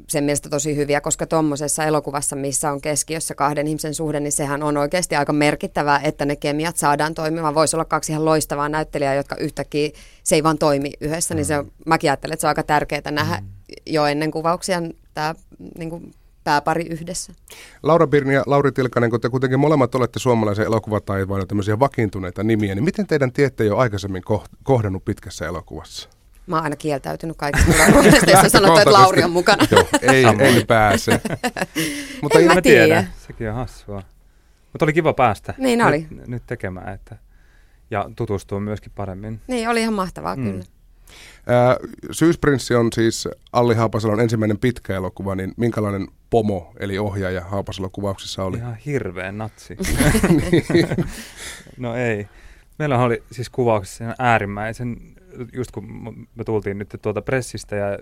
sen 0.07 0.23
mielestä 0.23 0.49
tosi 0.49 0.75
hyviä, 0.75 1.01
koska 1.01 1.27
tuommoisessa 1.27 1.85
elokuvassa, 1.85 2.35
missä 2.35 2.71
on 2.71 2.81
keskiössä 2.81 3.35
kahden 3.35 3.67
ihmisen 3.67 3.93
suhde, 3.93 4.19
niin 4.19 4.31
sehän 4.31 4.63
on 4.63 4.77
oikeasti 4.77 5.15
aika 5.15 5.33
merkittävää, 5.33 5.99
että 6.03 6.25
ne 6.25 6.35
kemiat 6.35 6.77
saadaan 6.77 7.13
toimimaan. 7.13 7.55
Voisi 7.55 7.75
olla 7.75 7.85
kaksi 7.85 8.11
ihan 8.11 8.25
loistavaa 8.25 8.69
näyttelijää, 8.69 9.13
jotka 9.15 9.35
yhtäkkiä 9.35 9.89
se 10.23 10.35
ei 10.35 10.43
vaan 10.43 10.57
toimi 10.57 10.91
yhdessä, 11.01 11.33
mm. 11.33 11.35
niin 11.35 11.45
se, 11.45 11.63
mäkin 11.85 12.09
ajattelen, 12.09 12.33
että 12.33 12.41
se 12.41 12.47
on 12.47 12.49
aika 12.49 12.63
tärkeää 12.63 13.11
nähdä 13.11 13.37
mm. 13.41 13.47
jo 13.85 14.05
ennen 14.05 14.31
kuvauksia 14.31 14.81
tämä 15.13 15.35
niin 15.77 15.89
kuin, 15.89 16.13
pääpari 16.45 16.87
yhdessä. 16.89 17.33
Laura 17.83 18.07
Birni 18.07 18.33
ja 18.33 18.43
Lauri 18.45 18.71
Tilkanen, 18.71 19.09
kun 19.09 19.21
te 19.21 19.29
kuitenkin 19.29 19.59
molemmat 19.59 19.95
olette 19.95 20.19
suomalaisen 20.19 20.65
elokuvataivaan 20.65 21.47
tämmöisiä 21.47 21.79
vakiintuneita 21.79 22.43
nimiä, 22.43 22.75
niin 22.75 22.83
miten 22.83 23.07
teidän 23.07 23.31
tiette 23.31 23.65
jo 23.65 23.77
aikaisemmin 23.77 24.23
kohdannut 24.63 25.05
pitkässä 25.05 25.45
elokuvassa? 25.45 26.09
Mä 26.47 26.55
oon 26.55 26.63
aina 26.63 26.75
kieltäytynyt 26.75 27.37
kaikista 27.37 27.71
roolista, 27.91 28.31
jos 28.31 28.51
sanottu, 28.51 28.77
että 28.77 28.93
Lauri 28.93 29.23
on 29.23 29.31
mukana. 29.31 29.67
Joo, 29.71 29.87
ei, 30.01 30.25
ei 30.39 30.65
pääse. 30.65 31.21
Mutta 32.21 32.39
en 32.39 32.45
mä 32.45 32.61
tiedä. 32.61 32.85
tiedä. 32.85 33.05
Sekin 33.27 33.49
on 33.49 33.55
hassua. 33.55 34.03
Mutta 34.73 34.85
oli 34.85 34.93
kiva 34.93 35.13
päästä 35.13 35.53
niin 35.57 35.81
oli. 35.81 36.07
Nyt, 36.09 36.27
nyt 36.27 36.43
tekemään 36.47 36.93
että, 36.93 37.15
ja 37.91 38.09
tutustua 38.15 38.59
myöskin 38.59 38.91
paremmin. 38.95 39.41
Niin, 39.47 39.69
oli 39.69 39.81
ihan 39.81 39.93
mahtavaa 39.93 40.35
mm. 40.35 40.43
kyllä. 40.43 40.63
Syysprinssi 42.11 42.75
on 42.75 42.87
siis 42.93 43.27
Alli 43.53 43.75
Haapasalon 43.75 44.21
ensimmäinen 44.21 44.57
pitkä 44.57 44.95
elokuva, 44.95 45.35
niin 45.35 45.53
minkälainen 45.57 46.07
pomo, 46.35 46.73
eli 46.79 46.97
ohjaaja 46.97 47.41
Haapasalon 47.41 47.91
kuvauksissa 47.91 48.43
oli? 48.43 48.57
Ihan 48.57 48.75
hirveän 48.75 49.37
natsi. 49.37 49.77
no 51.77 51.95
ei. 51.95 52.27
Meillä 52.79 52.99
oli 52.99 53.23
siis 53.31 53.49
kuvauksessa 53.49 54.15
äärimmäisen, 54.19 54.97
just 55.53 55.71
kun 55.71 55.85
me 56.35 56.43
tultiin 56.43 56.77
nyt 56.77 56.95
tuolta 57.01 57.21
pressistä 57.21 57.75
ja 57.75 57.99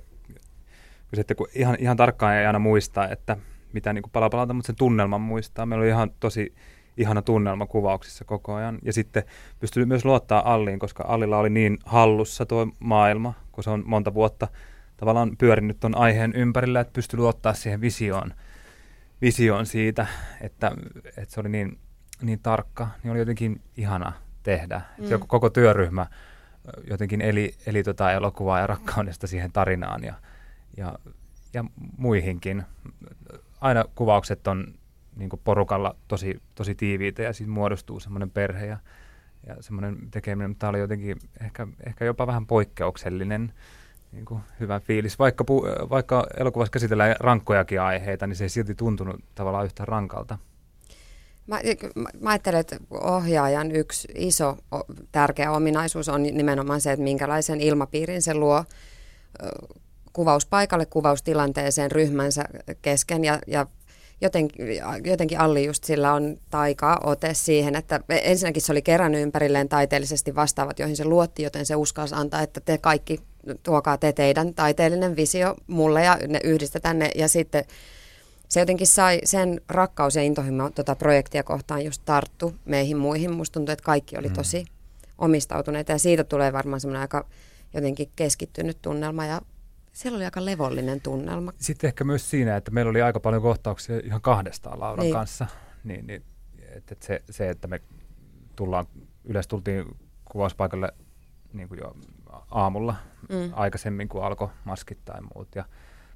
sitten 1.14 1.38
kun 1.38 1.48
ihan, 1.56 1.78
ihan 1.80 1.98
tarkkaan 1.98 2.36
ei 2.36 2.46
aina 2.46 2.60
muista, 2.60 3.10
että 3.10 3.38
mitä 3.74 3.94
niin 3.94 4.02
kuin 4.02 4.12
palapalalta, 4.12 4.54
mutta 4.54 4.68
sen 4.68 4.76
tunnelman 4.76 5.22
muistaa. 5.22 5.66
Meillä 5.66 5.82
oli 5.82 5.90
ihan 5.90 6.12
tosi 6.20 6.54
ihana 6.98 7.22
tunnelma 7.22 7.66
kuvauksissa 7.66 8.26
koko 8.26 8.54
ajan. 8.54 8.80
Ja 8.84 8.94
sitten 8.94 9.24
pystyi 9.60 9.86
myös 9.86 10.06
luottaa 10.06 10.54
Alliin, 10.54 10.80
koska 10.80 11.04
Allilla 11.08 11.38
oli 11.38 11.50
niin 11.50 11.78
hallussa 11.86 12.46
tuo 12.46 12.68
maailma, 12.80 13.34
kun 13.52 13.64
se 13.64 13.70
on 13.70 13.84
monta 13.86 14.14
vuotta 14.14 14.48
tavallaan 14.98 15.38
pyörinyt 15.38 15.80
tuon 15.80 15.98
aiheen 15.98 16.34
ympärillä, 16.36 16.80
että 16.80 16.94
pystyi 16.94 17.18
luottaa 17.18 17.54
siihen 17.54 17.82
visioon, 17.82 18.34
visioon 19.22 19.66
siitä, 19.66 20.08
että, 20.42 20.72
että 21.06 21.34
se 21.34 21.40
oli 21.40 21.50
niin, 21.50 21.80
niin 22.22 22.40
tarkka, 22.40 22.90
niin 23.04 23.12
oli 23.12 23.20
jotenkin 23.20 23.62
ihana 23.78 24.14
tehdä. 24.44 24.82
Mm. 25.00 25.08
Se 25.08 25.20
koko 25.28 25.50
työryhmä 25.50 26.06
jotenkin 26.90 27.22
eli, 27.22 27.56
eli 27.66 27.84
tota 27.84 28.12
elokuvaa 28.12 28.60
ja 28.60 28.68
rakkaudesta 28.68 29.28
siihen 29.28 29.52
tarinaan 29.52 30.04
ja, 30.04 30.14
ja, 30.78 31.00
ja 31.54 31.66
muihinkin. 31.98 32.64
Aina 33.62 33.86
kuvaukset 33.96 34.48
on 34.48 34.74
niin 35.16 35.30
porukalla 35.44 35.96
tosi, 36.08 36.42
tosi 36.56 36.76
tiiviitä 36.76 37.24
ja 37.24 37.34
siitä 37.34 37.52
muodostuu 37.52 38.00
semmoinen 38.00 38.32
perhe 38.32 38.66
ja, 38.66 38.78
ja 39.48 39.56
semmoinen 39.60 39.98
tekeminen, 40.12 40.50
mutta 40.50 40.60
tämä 40.60 40.70
oli 40.70 40.80
jotenkin 40.80 41.18
ehkä, 41.42 41.68
ehkä 41.86 42.06
jopa 42.06 42.28
vähän 42.28 42.46
poikkeuksellinen 42.46 43.54
niin 44.14 44.26
kuin 44.26 44.42
hyvä 44.60 44.80
fiilis. 44.80 45.20
Vaikka, 45.20 45.44
pu, 45.44 45.64
vaikka 45.90 46.28
elokuvassa 46.38 46.72
käsitellään 46.72 47.16
rankkojakin 47.20 47.82
aiheita, 47.82 48.28
niin 48.28 48.36
se 48.36 48.44
ei 48.44 48.50
silti 48.50 48.76
tuntunut 48.76 49.16
tavallaan 49.36 49.66
yhtä 49.66 49.86
rankalta. 49.86 50.38
Mä, 51.48 51.60
mä 52.22 52.30
ajattelen, 52.30 52.60
että 52.60 52.78
ohjaajan 52.90 53.72
yksi 53.72 54.08
iso 54.16 54.58
tärkeä 55.12 55.52
ominaisuus 55.52 56.10
on 56.10 56.24
nimenomaan 56.24 56.82
se, 56.82 56.92
että 56.92 57.04
minkälaisen 57.04 57.62
ilmapiirin 57.62 58.22
se 58.22 58.34
luo 58.34 58.64
kuvauspaikalle, 60.14 60.86
kuvaustilanteeseen 60.86 61.92
ryhmänsä 61.92 62.46
kesken 62.82 63.24
ja, 63.24 63.40
ja 63.48 63.68
jotenkin, 64.22 64.66
jotenkin 65.06 65.40
Alli 65.40 65.66
just 65.66 65.84
sillä 65.84 66.14
on 66.14 66.38
taika 66.50 67.00
ote 67.04 67.34
siihen, 67.34 67.76
että 67.76 68.00
ensinnäkin 68.10 68.62
se 68.62 68.72
oli 68.72 68.82
kerännyt 68.82 69.22
ympärilleen 69.22 69.70
taiteellisesti 69.70 70.36
vastaavat, 70.36 70.80
joihin 70.80 70.98
se 70.98 71.06
luotti, 71.06 71.44
joten 71.44 71.66
se 71.66 71.76
uskalsi 71.76 72.16
antaa, 72.16 72.42
että 72.42 72.62
te 72.62 72.78
kaikki 72.78 73.20
tuokaa 73.64 73.98
te 73.98 74.14
teidän 74.14 74.54
taiteellinen 74.54 75.16
visio 75.16 75.56
mulle 75.68 76.04
ja 76.04 76.20
ne 76.28 76.40
yhdistetään 76.44 77.00
ne 77.00 77.12
ja 77.16 77.28
sitten 77.28 77.64
se 78.50 78.60
jotenkin 78.60 78.88
sai 78.88 79.22
sen 79.24 79.62
rakkaus 79.68 80.16
ja 80.16 80.22
intohimo 80.22 80.70
tuota 80.70 80.96
projektia 80.96 81.44
kohtaan 81.44 81.86
just 81.86 82.02
tarttu 82.06 82.56
meihin 82.66 82.98
muihin. 82.98 83.34
Musta 83.34 83.54
tuntuu, 83.54 83.74
että 83.74 83.84
kaikki 83.86 84.18
oli 84.18 84.28
mm. 84.28 84.34
tosi 84.34 84.66
omistautuneita 85.18 85.92
ja 85.92 86.00
siitä 86.00 86.24
tulee 86.24 86.54
varmaan 86.54 86.82
semmoinen 86.82 87.02
aika 87.02 87.26
jotenkin 87.74 88.12
keskittynyt 88.16 88.82
tunnelma 88.82 89.26
ja 89.26 89.42
siellä 89.94 90.16
oli 90.16 90.26
aika 90.26 90.46
levollinen 90.46 91.02
tunnelma. 91.02 91.54
Sitten 91.58 91.88
ehkä 91.88 92.04
myös 92.04 92.30
siinä, 92.30 92.58
että 92.58 92.72
meillä 92.72 92.90
oli 92.90 93.02
aika 93.02 93.20
paljon 93.20 93.42
kohtauksia 93.42 94.00
ihan 94.04 94.22
kahdestaan 94.22 94.80
Lauran 94.80 95.04
niin. 95.04 95.14
kanssa. 95.14 95.48
Niin, 95.84 96.08
niin, 96.08 96.24
että 96.76 96.96
se, 97.00 97.22
se, 97.30 97.50
että 97.50 97.68
me 97.68 97.82
tullaan, 98.56 98.86
yleensä 99.24 99.50
tultiin 99.50 99.86
kuvauspaikalle 100.26 100.94
niin 101.54 101.68
kuin 101.68 101.80
jo 101.80 101.96
aamulla 102.52 102.96
mm. 103.30 103.52
aikaisemmin 103.54 104.10
kuin 104.10 104.24
alkoi 104.24 104.50
maskit 104.66 105.06
tai 105.06 105.22
muut. 105.36 105.56
Ja 105.56 105.66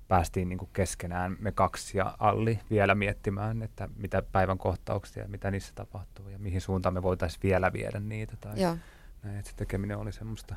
päästiin 0.08 0.50
niin 0.50 0.60
kuin 0.60 0.70
keskenään 0.74 1.38
me 1.40 1.52
kaksi 1.52 1.98
ja 1.98 2.16
Alli 2.20 2.60
vielä 2.70 2.96
miettimään, 2.96 3.64
että 3.64 3.90
mitä 3.96 4.22
päivän 4.22 4.58
kohtauksia 4.58 5.24
ja 5.24 5.30
mitä 5.30 5.52
niissä 5.52 5.74
tapahtuu 5.76 6.30
ja 6.30 6.40
mihin 6.40 6.62
suuntaan 6.62 6.94
me 6.94 7.04
voitaisiin 7.04 7.44
vielä 7.44 7.74
viedä 7.74 8.00
niitä. 8.00 8.34
Tai 8.42 8.62
Joo. 8.62 8.78
näin, 9.24 9.38
että 9.38 9.52
se 9.52 9.58
tekeminen 9.58 9.98
oli 9.98 10.12
semmoista 10.12 10.56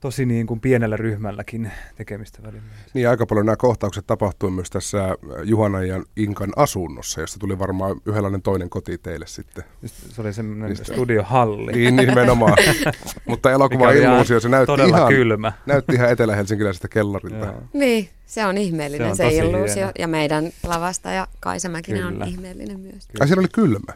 tosi 0.00 0.26
niin 0.26 0.46
kuin 0.46 0.60
pienellä 0.60 0.96
ryhmälläkin 0.96 1.72
tekemistä 1.96 2.42
välillä. 2.42 2.62
Niin 2.94 3.08
aika 3.08 3.26
paljon 3.26 3.46
nämä 3.46 3.56
kohtaukset 3.56 4.06
tapahtui 4.06 4.50
myös 4.50 4.70
tässä 4.70 5.04
äh, 5.04 5.16
Juhana 5.44 5.82
ja 5.82 6.02
Inkan 6.16 6.52
asunnossa, 6.56 7.20
josta 7.20 7.38
tuli 7.38 7.58
varmaan 7.58 8.00
yhdenlainen 8.06 8.42
toinen 8.42 8.70
koti 8.70 8.98
teille 8.98 9.26
sitten. 9.26 9.64
Se 9.86 10.20
oli 10.20 10.32
semmoinen 10.32 10.68
Niistä... 10.68 10.92
studiohalli. 10.92 11.72
Niin, 11.72 11.96
nimenomaan. 11.96 12.56
Mutta 13.28 13.50
elokuva 13.50 13.90
illuusio, 13.90 14.40
se 14.40 14.48
näytti 14.48 14.72
ihan, 14.88 15.08
kylmä. 15.08 15.52
näytti 15.66 15.94
ihan 15.94 16.10
etelä-helsinkiläisestä 16.10 16.88
kellarilta. 16.88 17.54
Niin, 17.72 18.08
se 18.26 18.46
on 18.46 18.58
ihmeellinen 18.58 19.16
se, 19.16 19.24
on 19.24 19.30
se 19.30 19.36
illuusio. 19.36 19.74
Hieno. 19.74 19.92
Ja 19.98 20.08
meidän 20.08 20.50
lavasta 20.66 21.10
ja 21.10 21.28
Kaisa 21.40 21.68
Mäkinen 21.68 22.06
on 22.06 22.28
ihmeellinen 22.28 22.80
myös. 22.80 23.08
Ai 23.20 23.26
siellä 23.26 23.40
oli 23.40 23.48
kylmä? 23.52 23.92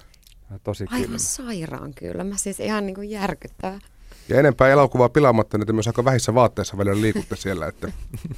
Tosi 0.64 0.87
kylmä. 0.87 1.04
Aivan 1.04 1.18
sairaan 1.18 1.94
kylmä, 1.94 2.37
siis 2.37 2.61
ihan 2.61 2.87
niin 2.87 2.94
kuin 2.94 3.11
järkyttävä. 3.11 3.78
Ja 4.28 4.38
enempää 4.38 4.69
elokuvaa 4.69 5.09
pilaamatta, 5.09 5.59
niin 5.59 5.75
myös 5.75 5.87
aika 5.87 6.04
vähissä 6.04 6.35
vaatteissa 6.35 6.78
välillä 6.78 7.00
liikutte 7.00 7.37
siellä, 7.37 7.66
että 7.66 7.93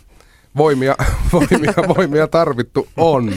voimia, 0.57 0.97
voimia, 1.33 1.75
voimia 1.97 2.27
tarvittu 2.27 2.89
on. 2.97 3.37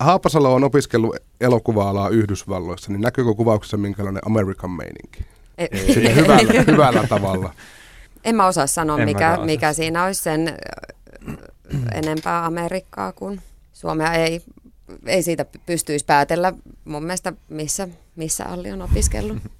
Haapasalo 0.00 0.54
on 0.54 0.64
opiskellut 0.64 1.16
elokuva-alaa 1.40 2.08
Yhdysvalloissa, 2.08 2.92
niin 2.92 3.00
näkyykö 3.00 3.34
kuvauksessa 3.34 3.76
minkälainen 3.76 4.22
American 4.26 4.70
meininki? 4.70 5.24
Ei. 5.58 6.14
hyvällä, 6.14 6.64
hyvällä 6.66 7.06
tavalla. 7.08 7.54
En 8.24 8.34
mä 8.34 8.46
osaa 8.46 8.66
sanoa, 8.66 8.96
mikä, 8.96 9.38
mikä 9.44 9.72
siinä 9.72 10.04
olisi 10.04 10.22
sen 10.22 10.56
enempää 11.94 12.46
Amerikkaa 12.46 13.12
kuin 13.12 13.40
Suomea 13.72 14.12
ei, 14.12 14.42
ei 15.06 15.22
siitä 15.22 15.46
pystyisi 15.66 16.04
päätellä 16.04 16.52
mun 16.84 17.02
mielestä, 17.02 17.32
missä, 17.48 17.88
missä 18.16 18.44
Alli 18.44 18.72
on 18.72 18.82
opiskellut. 18.82 19.38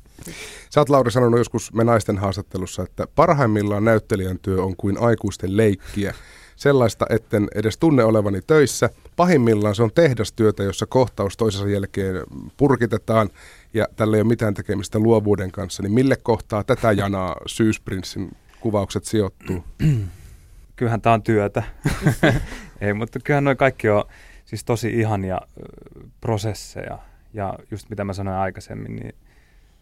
Sä 0.70 0.80
oot 0.80 0.88
Lauri 0.88 1.10
sanonut 1.10 1.40
joskus 1.40 1.72
me 1.72 1.84
naisten 1.84 2.18
haastattelussa, 2.18 2.82
että 2.82 3.06
parhaimmillaan 3.14 3.84
näyttelijän 3.84 4.38
työ 4.38 4.62
on 4.62 4.76
kuin 4.76 4.98
aikuisten 5.00 5.56
leikkiä. 5.56 6.14
Sellaista, 6.56 7.06
etten 7.10 7.48
edes 7.54 7.78
tunne 7.78 8.04
olevani 8.04 8.40
töissä. 8.46 8.90
Pahimmillaan 9.16 9.74
se 9.74 9.82
on 9.82 9.90
tehdastyötä, 9.94 10.62
jossa 10.62 10.86
kohtaus 10.86 11.36
toisensa 11.36 11.68
jälkeen 11.68 12.16
purkitetaan 12.56 13.30
ja 13.74 13.86
tällä 13.96 14.16
ei 14.16 14.20
ole 14.20 14.28
mitään 14.28 14.54
tekemistä 14.54 14.98
luovuuden 14.98 15.52
kanssa. 15.52 15.82
Niin 15.82 15.92
mille 15.92 16.16
kohtaa 16.22 16.64
tätä 16.64 16.92
janaa 16.92 17.36
Syysprinssin 17.46 18.36
kuvaukset 18.60 19.04
sijoittuu? 19.04 19.64
Kyllähän 20.76 21.00
tämä 21.00 21.14
on 21.14 21.22
työtä. 21.22 21.62
ei, 22.80 22.92
mutta 22.94 23.18
kyllähän 23.24 23.44
noin 23.44 23.56
kaikki 23.56 23.88
on 23.88 24.04
siis 24.44 24.64
tosi 24.64 24.88
ihania 24.88 25.40
prosesseja. 26.20 26.98
Ja 27.34 27.54
just 27.70 27.90
mitä 27.90 28.04
mä 28.04 28.12
sanoin 28.12 28.36
aikaisemmin, 28.36 28.96
niin 28.96 29.14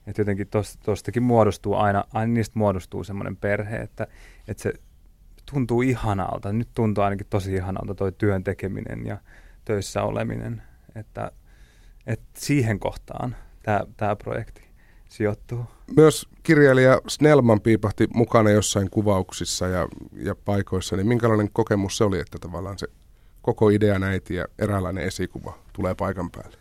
että 0.09 0.21
jotenkin 0.21 0.49
tuostakin 0.85 1.23
muodostuu 1.23 1.75
aina, 1.75 2.05
aina 2.13 2.33
niistä 2.33 2.59
muodostuu 2.59 3.05
semmoinen 3.05 3.37
perhe, 3.37 3.77
että, 3.77 4.07
että 4.49 4.63
se 4.63 4.73
tuntuu 5.53 5.83
ihanalta. 5.83 6.53
Nyt 6.53 6.69
tuntuu 6.75 7.05
ainakin 7.05 7.27
tosi 7.31 7.55
ihanalta 7.55 7.95
toi 7.95 8.13
työn 8.13 8.45
tekeminen 8.45 9.07
ja 9.07 9.19
töissä 9.65 10.03
oleminen, 10.03 10.63
että, 10.95 11.31
että 12.07 12.29
siihen 12.35 12.79
kohtaan 12.79 13.37
tämä, 13.63 13.81
tämä 13.97 14.17
projekti 14.17 14.63
sijoittuu. 15.09 15.65
Myös 15.97 16.29
kirjailija 16.43 17.01
Snellman 17.09 17.61
piipahti 17.61 18.09
mukana 18.15 18.51
jossain 18.51 18.91
kuvauksissa 18.91 19.67
ja, 19.67 19.89
ja 20.13 20.35
paikoissa, 20.35 20.97
niin 20.97 21.09
minkälainen 21.09 21.51
kokemus 21.53 21.97
se 21.97 22.05
oli, 22.05 22.21
että 22.21 22.39
tavallaan 22.41 22.79
se 22.79 22.87
koko 23.43 23.71
idea 23.71 23.99
näiti 23.99 24.35
ja 24.35 24.45
eräänlainen 24.59 25.05
esikuva 25.05 25.59
tulee 25.73 25.95
paikan 25.95 26.31
päälle? 26.31 26.57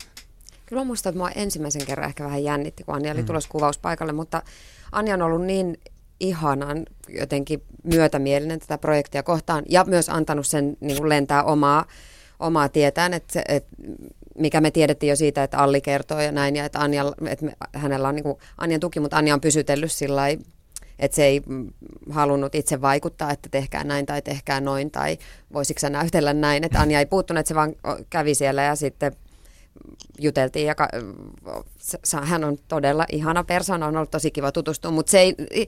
Kyllä 0.67 0.81
mä 0.81 0.86
muistan, 0.86 1.09
että 1.09 1.17
mua 1.17 1.29
ensimmäisen 1.29 1.86
kerran 1.86 2.09
ehkä 2.09 2.24
vähän 2.24 2.43
jännitti, 2.43 2.83
kun 2.83 2.95
Anja 2.95 3.12
oli 3.12 3.21
mm. 3.21 3.25
tulossa 3.25 3.50
kuvauspaikalle, 3.50 4.13
mutta 4.13 4.41
Anja 4.91 5.13
on 5.13 5.21
ollut 5.21 5.45
niin 5.45 5.77
ihanan 6.19 6.86
jotenkin 7.09 7.63
myötämielinen 7.83 8.59
tätä 8.59 8.77
projektia 8.77 9.24
kohtaan 9.24 9.63
ja 9.69 9.83
myös 9.83 10.09
antanut 10.09 10.47
sen 10.47 10.77
niin 10.79 10.97
kuin 10.97 11.09
lentää 11.09 11.43
omaa, 11.43 11.86
omaa 12.39 12.69
tietään, 12.69 13.13
että, 13.13 13.33
se, 13.33 13.43
että 13.47 13.75
mikä 14.38 14.62
me 14.62 14.71
tiedettiin 14.71 15.09
jo 15.09 15.15
siitä, 15.15 15.43
että 15.43 15.57
Alli 15.57 15.81
kertoo 15.81 16.19
ja 16.19 16.31
näin, 16.31 16.55
ja 16.55 16.65
että, 16.65 16.79
Anja, 16.79 17.13
että 17.27 17.45
me, 17.45 17.53
hänellä 17.74 18.07
on 18.07 18.15
niin 18.15 18.24
kuin 18.24 18.38
Anjan 18.57 18.79
tuki, 18.79 19.00
mutta 19.00 19.17
Anja 19.17 19.33
on 19.33 19.41
pysytellyt 19.41 19.91
sillä 19.91 20.24
että 21.00 21.15
se 21.15 21.25
ei 21.25 21.41
halunnut 22.09 22.55
itse 22.55 22.81
vaikuttaa, 22.81 23.31
että 23.31 23.50
tehkää 23.50 23.83
näin 23.83 24.05
tai 24.05 24.21
tehkää 24.21 24.62
noin, 24.62 24.91
tai 24.91 25.17
voisiko 25.53 25.79
sä 25.79 25.89
näytellä 25.89 26.33
näin, 26.33 26.63
että 26.63 26.79
Anja 26.79 27.00
ei 27.00 27.05
puuttunut, 27.05 27.39
että 27.39 27.47
se 27.47 27.55
vaan 27.55 27.74
kävi 28.09 28.36
siellä 28.36 28.63
ja 28.63 28.75
sitten 28.75 29.12
juteltiin 30.19 30.65
ja 30.65 30.75
ka- 30.75 30.89
hän 32.24 32.43
on 32.43 32.57
todella 32.67 33.05
ihana 33.12 33.43
persona, 33.43 33.88
on 33.88 33.98
ollut 33.98 34.12
tosi 34.12 34.31
kiva 34.31 34.51
tutustua, 34.51 34.91
mutta 34.91 35.12
se, 35.12 35.19
ei, 35.19 35.67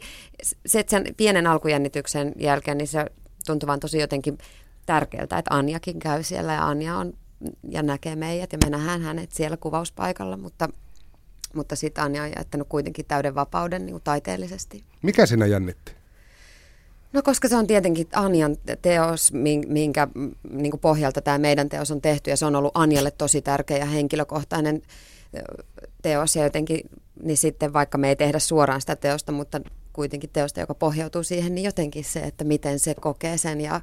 se 0.65 0.83
sen 0.87 1.03
pienen 1.17 1.47
alkujännityksen 1.47 2.33
jälkeen 2.39 2.77
niin 2.77 2.87
se 2.87 3.05
tuntui 3.45 3.67
vaan 3.67 3.79
tosi 3.79 3.99
jotenkin 3.99 4.37
tärkeältä, 4.85 5.37
että 5.37 5.55
Anjakin 5.55 5.99
käy 5.99 6.23
siellä 6.23 6.53
ja 6.53 6.67
Anja 6.67 6.97
on 6.97 7.13
ja 7.69 7.83
näkee 7.83 8.15
meidät 8.15 8.51
ja 8.51 8.57
me 8.65 8.69
nähdään 8.69 9.01
hänet 9.01 9.31
siellä 9.31 9.57
kuvauspaikalla, 9.57 10.37
mutta, 10.37 10.69
mutta 11.53 11.75
sitten 11.75 12.03
Anja 12.03 12.23
on 12.23 12.31
jättänyt 12.37 12.67
kuitenkin 12.69 13.05
täyden 13.05 13.35
vapauden 13.35 13.85
niin 13.85 14.01
taiteellisesti. 14.03 14.83
Mikä 15.01 15.25
sinä 15.25 15.45
jännitti? 15.45 15.98
No 17.13 17.21
koska 17.23 17.47
se 17.47 17.55
on 17.55 17.67
tietenkin 17.67 18.07
Anjan 18.13 18.57
teos, 18.81 19.33
minkä 19.67 20.07
niin 20.49 20.71
kuin 20.71 20.81
pohjalta 20.81 21.21
tämä 21.21 21.37
meidän 21.37 21.69
teos 21.69 21.91
on 21.91 22.01
tehty 22.01 22.29
ja 22.29 22.37
se 22.37 22.45
on 22.45 22.55
ollut 22.55 22.71
Anjalle 22.73 23.11
tosi 23.11 23.41
tärkeä 23.41 23.77
ja 23.77 23.85
henkilökohtainen 23.85 24.81
teos. 26.01 26.35
Ja 26.35 26.43
jotenkin, 26.43 26.89
niin 27.23 27.37
sitten 27.37 27.73
vaikka 27.73 27.97
me 27.97 28.09
ei 28.09 28.15
tehdä 28.15 28.39
suoraan 28.39 28.81
sitä 28.81 28.95
teosta, 28.95 29.31
mutta 29.31 29.61
kuitenkin 29.93 30.29
teosta, 30.33 30.59
joka 30.59 30.75
pohjautuu 30.75 31.23
siihen, 31.23 31.55
niin 31.55 31.65
jotenkin 31.65 32.03
se, 32.03 32.19
että 32.19 32.43
miten 32.43 32.79
se 32.79 32.95
kokee 32.95 33.37
sen 33.37 33.61
ja 33.61 33.81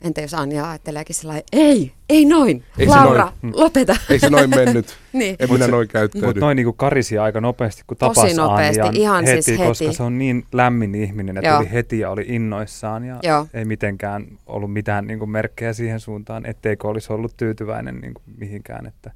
Entä 0.00 0.20
jos 0.20 0.34
Anja 0.34 0.70
ajatteleekin 0.70 1.14
sellainen, 1.14 1.44
ei, 1.52 1.92
ei 2.08 2.24
noin, 2.24 2.64
ei 2.78 2.86
Laura, 2.86 3.22
noin, 3.24 3.34
mm. 3.42 3.52
lopeta. 3.54 3.96
Ei 4.10 4.18
se 4.18 4.30
noin 4.30 4.50
mennyt, 4.50 4.86
niin. 5.12 5.36
en 5.38 5.52
minä 5.52 5.68
noin 5.68 5.88
käyttäydy. 5.88 6.26
Mutta 6.26 6.40
noin 6.40 6.56
niin 6.56 6.64
kuin 6.64 6.76
karisi 6.76 7.18
aika 7.18 7.40
nopeasti, 7.40 7.82
kun 7.86 7.96
tapasi 7.96 8.36
nopeasti, 8.36 8.80
Anjan 8.80 8.96
ihan 8.96 9.24
heti, 9.24 9.42
siis 9.42 9.58
heti, 9.58 9.68
koska 9.68 9.92
se 9.92 10.02
on 10.02 10.18
niin 10.18 10.44
lämmin 10.52 10.94
ihminen, 10.94 11.36
että 11.36 11.48
Joo. 11.48 11.58
oli 11.58 11.72
heti 11.72 11.98
ja 11.98 12.10
oli 12.10 12.24
innoissaan 12.28 13.04
ja 13.04 13.18
Joo. 13.22 13.46
ei 13.54 13.64
mitenkään 13.64 14.26
ollut 14.46 14.72
mitään 14.72 15.06
niin 15.06 15.18
kuin 15.18 15.30
merkkejä 15.30 15.72
siihen 15.72 16.00
suuntaan, 16.00 16.46
etteikö 16.46 16.88
olisi 16.88 17.12
ollut 17.12 17.36
tyytyväinen 17.36 18.00
niin 18.00 18.14
kuin 18.14 18.24
mihinkään, 18.38 18.86
että 18.86 19.10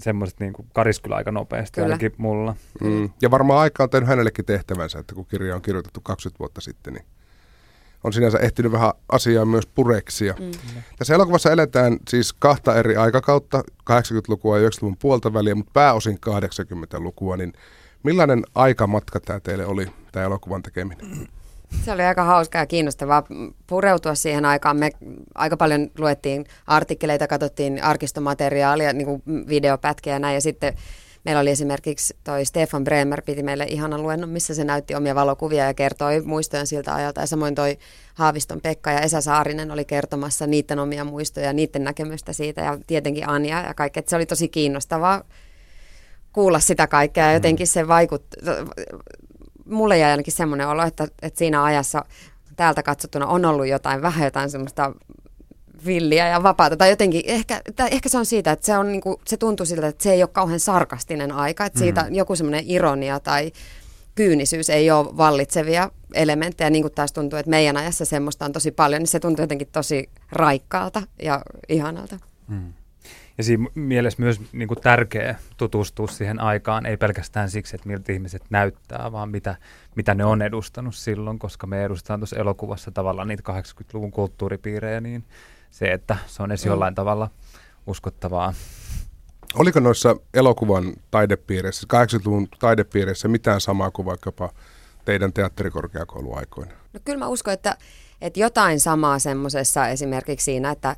semmoiset 0.00 0.40
niin 0.40 0.52
karis 0.74 1.00
kyllä 1.00 1.16
aika 1.16 1.32
nopeasti 1.32 1.74
kyllä. 1.74 1.86
ainakin 1.86 2.12
mulla. 2.16 2.54
Mm. 2.80 3.10
Ja 3.22 3.30
varmaan 3.30 3.60
aika 3.60 3.82
on 3.82 3.90
tehnyt 3.90 4.08
hänellekin 4.08 4.44
tehtävänsä, 4.44 4.98
että 4.98 5.14
kun 5.14 5.26
kirja 5.26 5.54
on 5.54 5.62
kirjoitettu 5.62 6.00
20 6.00 6.38
vuotta 6.38 6.60
sitten, 6.60 6.94
niin 6.94 7.04
on 8.04 8.12
sinänsä 8.12 8.38
ehtinyt 8.38 8.72
vähän 8.72 8.92
asiaa 9.08 9.44
myös 9.44 9.66
pureksia. 9.66 10.34
Mm. 10.38 10.50
Tässä 10.98 11.14
elokuvassa 11.14 11.52
eletään 11.52 11.96
siis 12.08 12.32
kahta 12.32 12.76
eri 12.76 12.96
aikakautta, 12.96 13.62
80-lukua 13.90 14.58
ja 14.58 14.68
90-luvun 14.68 14.96
puolta 14.96 15.32
väliä, 15.32 15.54
mutta 15.54 15.72
pääosin 15.72 16.18
80-lukua, 16.28 17.36
niin 17.36 17.52
millainen 18.02 18.42
aikamatka 18.54 19.20
tämä 19.20 19.40
teille 19.40 19.66
oli, 19.66 19.86
tämä 20.12 20.26
elokuvan 20.26 20.62
tekeminen? 20.62 21.28
Se 21.84 21.92
oli 21.92 22.02
aika 22.02 22.24
hauskaa 22.24 22.62
ja 22.62 22.66
kiinnostavaa 22.66 23.22
pureutua 23.66 24.14
siihen 24.14 24.44
aikaan. 24.44 24.76
Me 24.76 24.90
aika 25.34 25.56
paljon 25.56 25.90
luettiin 25.98 26.44
artikkeleita, 26.66 27.26
katsottiin 27.26 27.82
arkistomateriaalia, 27.82 28.92
niin 28.92 29.06
kuin 29.06 29.22
videopätkiä 29.48 30.12
ja 30.12 30.18
näin, 30.18 30.34
ja 30.34 30.40
sitten 30.40 30.74
Meillä 31.24 31.40
oli 31.40 31.50
esimerkiksi 31.50 32.16
toi 32.24 32.44
Stefan 32.44 32.84
Bremer 32.84 33.22
piti 33.22 33.42
meille 33.42 33.64
ihanan 33.64 34.02
luennon, 34.02 34.28
missä 34.28 34.54
se 34.54 34.64
näytti 34.64 34.94
omia 34.94 35.14
valokuvia 35.14 35.64
ja 35.64 35.74
kertoi 35.74 36.20
muistoja 36.20 36.66
siltä 36.66 36.94
ajalta. 36.94 37.20
Ja 37.20 37.26
samoin 37.26 37.54
toi 37.54 37.78
Haaviston 38.14 38.60
Pekka 38.60 38.90
ja 38.90 39.00
Esa 39.00 39.20
Saarinen 39.20 39.70
oli 39.70 39.84
kertomassa 39.84 40.46
niiden 40.46 40.78
omia 40.78 41.04
muistoja, 41.04 41.52
niiden 41.52 41.84
näkemystä 41.84 42.32
siitä 42.32 42.60
ja 42.60 42.78
tietenkin 42.86 43.28
Anja 43.28 43.62
ja 43.62 43.74
kaikki. 43.74 44.00
se 44.06 44.16
oli 44.16 44.26
tosi 44.26 44.48
kiinnostavaa 44.48 45.24
kuulla 46.32 46.60
sitä 46.60 46.86
kaikkea 46.86 47.26
ja 47.26 47.32
jotenkin 47.32 47.66
se 47.66 47.88
vaikutti. 47.88 48.36
Mulle 49.64 49.98
jäi 49.98 50.10
ainakin 50.10 50.32
semmoinen 50.32 50.68
olo, 50.68 50.82
että, 50.82 51.08
että 51.22 51.38
siinä 51.38 51.64
ajassa 51.64 52.04
täältä 52.56 52.82
katsottuna 52.82 53.26
on 53.26 53.44
ollut 53.44 53.66
jotain, 53.66 54.02
vähän 54.02 54.24
jotain 54.24 54.50
semmoista 54.50 54.92
villiä 55.86 56.28
ja 56.28 56.42
vapaata. 56.42 56.76
Tai 56.76 56.90
jotenkin, 56.90 57.22
ehkä, 57.24 57.60
tai 57.76 57.88
ehkä 57.92 58.08
se 58.08 58.18
on 58.18 58.26
siitä, 58.26 58.52
että 58.52 58.66
se, 58.66 58.78
on, 58.78 58.92
niin 58.92 59.00
kuin, 59.00 59.16
se 59.26 59.36
tuntuu 59.36 59.66
siltä, 59.66 59.86
että 59.86 60.02
se 60.02 60.12
ei 60.12 60.22
ole 60.22 60.30
kauhean 60.32 60.60
sarkastinen 60.60 61.32
aika. 61.32 61.66
Että 61.66 61.78
siitä 61.78 62.02
mm. 62.02 62.14
joku 62.14 62.36
semmoinen 62.36 62.64
ironia 62.66 63.20
tai 63.20 63.52
kyynisyys 64.14 64.70
ei 64.70 64.90
ole 64.90 65.16
vallitsevia 65.16 65.90
elementtejä, 66.14 66.70
niin 66.70 66.82
kuin 66.82 66.94
taas 66.94 67.12
tuntuu, 67.12 67.38
että 67.38 67.50
meidän 67.50 67.76
ajassa 67.76 68.04
semmoista 68.04 68.44
on 68.44 68.52
tosi 68.52 68.70
paljon, 68.70 69.00
niin 69.00 69.08
se 69.08 69.20
tuntuu 69.20 69.42
jotenkin 69.42 69.68
tosi 69.72 70.10
raikkaalta 70.32 71.02
ja 71.22 71.42
ihanalta. 71.68 72.18
Mm. 72.48 72.72
Ja 73.38 73.44
siinä 73.44 73.68
mielessä 73.74 74.22
myös 74.22 74.40
niin 74.52 74.68
kuin 74.68 74.80
tärkeä 74.80 75.36
tutustua 75.56 76.06
siihen 76.06 76.40
aikaan, 76.40 76.86
ei 76.86 76.96
pelkästään 76.96 77.50
siksi, 77.50 77.76
että 77.76 77.88
miltä 77.88 78.12
ihmiset 78.12 78.42
näyttää, 78.50 79.12
vaan 79.12 79.28
mitä, 79.28 79.56
mitä 79.94 80.14
ne 80.14 80.24
on 80.24 80.42
edustanut 80.42 80.94
silloin, 80.94 81.38
koska 81.38 81.66
me 81.66 81.84
edustetaan 81.84 82.20
tuossa 82.20 82.36
elokuvassa 82.36 82.90
tavallaan 82.90 83.28
niitä 83.28 83.42
80-luvun 83.52 84.10
kulttuuripiirejä, 84.10 85.00
niin 85.00 85.24
se, 85.70 85.92
että 85.92 86.16
se 86.26 86.42
on 86.42 86.50
edes 86.50 86.64
mm. 86.64 86.70
jollain 86.70 86.94
tavalla 86.94 87.30
uskottavaa. 87.86 88.54
Oliko 89.54 89.80
noissa 89.80 90.16
elokuvan 90.34 90.92
taidepiireissä, 91.10 91.86
80-luvun 91.94 92.48
taidepiireissä 92.58 93.28
mitään 93.28 93.60
samaa 93.60 93.90
kuin 93.90 94.06
vaikkapa 94.06 94.52
teidän 95.04 95.32
teatterikorkeakouluaikoina? 95.32 96.72
No 96.92 97.00
kyllä 97.04 97.18
mä 97.18 97.28
uskon, 97.28 97.54
että, 97.54 97.76
että 98.20 98.40
jotain 98.40 98.80
samaa 98.80 99.18
semmoisessa 99.18 99.88
esimerkiksi 99.88 100.44
siinä, 100.44 100.70
että 100.70 100.96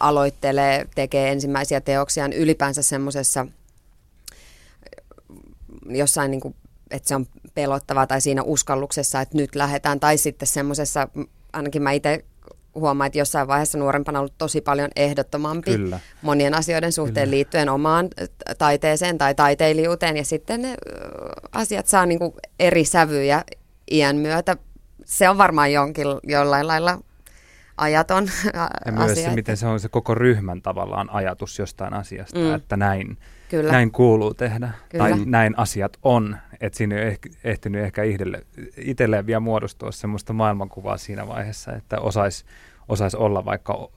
aloittelee, 0.00 0.86
tekee 0.94 1.32
ensimmäisiä 1.32 1.80
teoksiaan 1.80 2.32
ylipäänsä 2.32 2.82
semmoisessa 2.82 3.46
jossain 5.86 6.30
niin 6.30 6.40
kuin, 6.40 6.56
että 6.90 7.08
se 7.08 7.14
on 7.14 7.26
pelottavaa 7.54 8.06
tai 8.06 8.20
siinä 8.20 8.42
uskalluksessa, 8.42 9.20
että 9.20 9.36
nyt 9.36 9.54
lähdetään, 9.54 10.00
tai 10.00 10.18
sitten 10.18 10.48
semmoisessa, 10.48 11.08
ainakin 11.52 11.82
mä 11.82 11.92
itse 11.92 12.24
huomaa, 12.74 13.06
että 13.06 13.18
jossain 13.18 13.48
vaiheessa 13.48 13.78
nuorempana 13.78 14.18
on 14.18 14.20
ollut 14.20 14.38
tosi 14.38 14.60
paljon 14.60 14.90
ehdottomampi 14.96 15.70
Kyllä. 15.70 16.00
monien 16.22 16.54
asioiden 16.54 16.92
suhteen 16.92 17.26
Kyllä. 17.26 17.36
liittyen 17.36 17.68
omaan 17.68 18.08
taiteeseen 18.58 19.18
tai 19.18 19.34
taiteilijuuteen, 19.34 20.16
ja 20.16 20.24
sitten 20.24 20.62
ne 20.62 20.74
asiat 21.52 21.86
saa 21.86 22.06
niin 22.06 22.18
kuin 22.18 22.32
eri 22.58 22.84
sävyjä 22.84 23.44
iän 23.90 24.16
myötä. 24.16 24.56
Se 25.04 25.28
on 25.28 25.38
varmaan 25.38 25.72
jonkin, 25.72 26.06
jollain 26.22 26.66
lailla 26.66 26.98
ajaton 27.76 28.30
ja 28.86 28.92
myös 28.92 29.10
asia. 29.10 29.28
se, 29.28 29.34
miten 29.34 29.56
se 29.56 29.66
on 29.66 29.80
se 29.80 29.88
koko 29.88 30.14
ryhmän 30.14 30.62
tavallaan 30.62 31.10
ajatus 31.10 31.58
jostain 31.58 31.94
asiasta, 31.94 32.38
mm. 32.38 32.54
että 32.54 32.76
näin, 32.76 33.18
Kyllä. 33.50 33.72
näin 33.72 33.90
kuuluu 33.90 34.34
tehdä 34.34 34.70
Kyllä. 34.88 35.04
tai 35.04 35.24
näin 35.24 35.54
asiat 35.56 35.96
on. 36.02 36.36
Että 36.60 36.76
siinä 36.76 36.96
ei 36.96 37.16
ehtinyt 37.44 37.84
ehkä 37.84 38.02
itselle, 38.02 38.46
itselleen 38.76 39.26
vielä 39.26 39.40
muodostua 39.40 39.92
sellaista 39.92 40.32
maailmankuvaa 40.32 40.96
siinä 40.96 41.28
vaiheessa, 41.28 41.72
että 41.72 42.00
osaisi 42.00 42.44
osais 42.88 43.14
olla 43.14 43.44
vaikka 43.44 43.90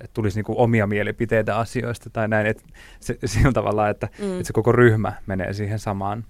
että 0.00 0.14
tulisi 0.14 0.38
niinku 0.38 0.54
omia 0.56 0.86
mielipiteitä 0.86 1.58
asioista 1.58 2.10
tai 2.10 2.28
näin, 2.28 2.46
että 2.46 2.62
se, 3.00 3.18
sillä 3.24 3.52
tavalla, 3.52 3.88
että, 3.88 4.08
mm. 4.18 4.32
että 4.32 4.44
se 4.44 4.52
koko 4.52 4.72
ryhmä 4.72 5.12
menee 5.26 5.52
siihen 5.52 5.78
samaan, 5.78 6.24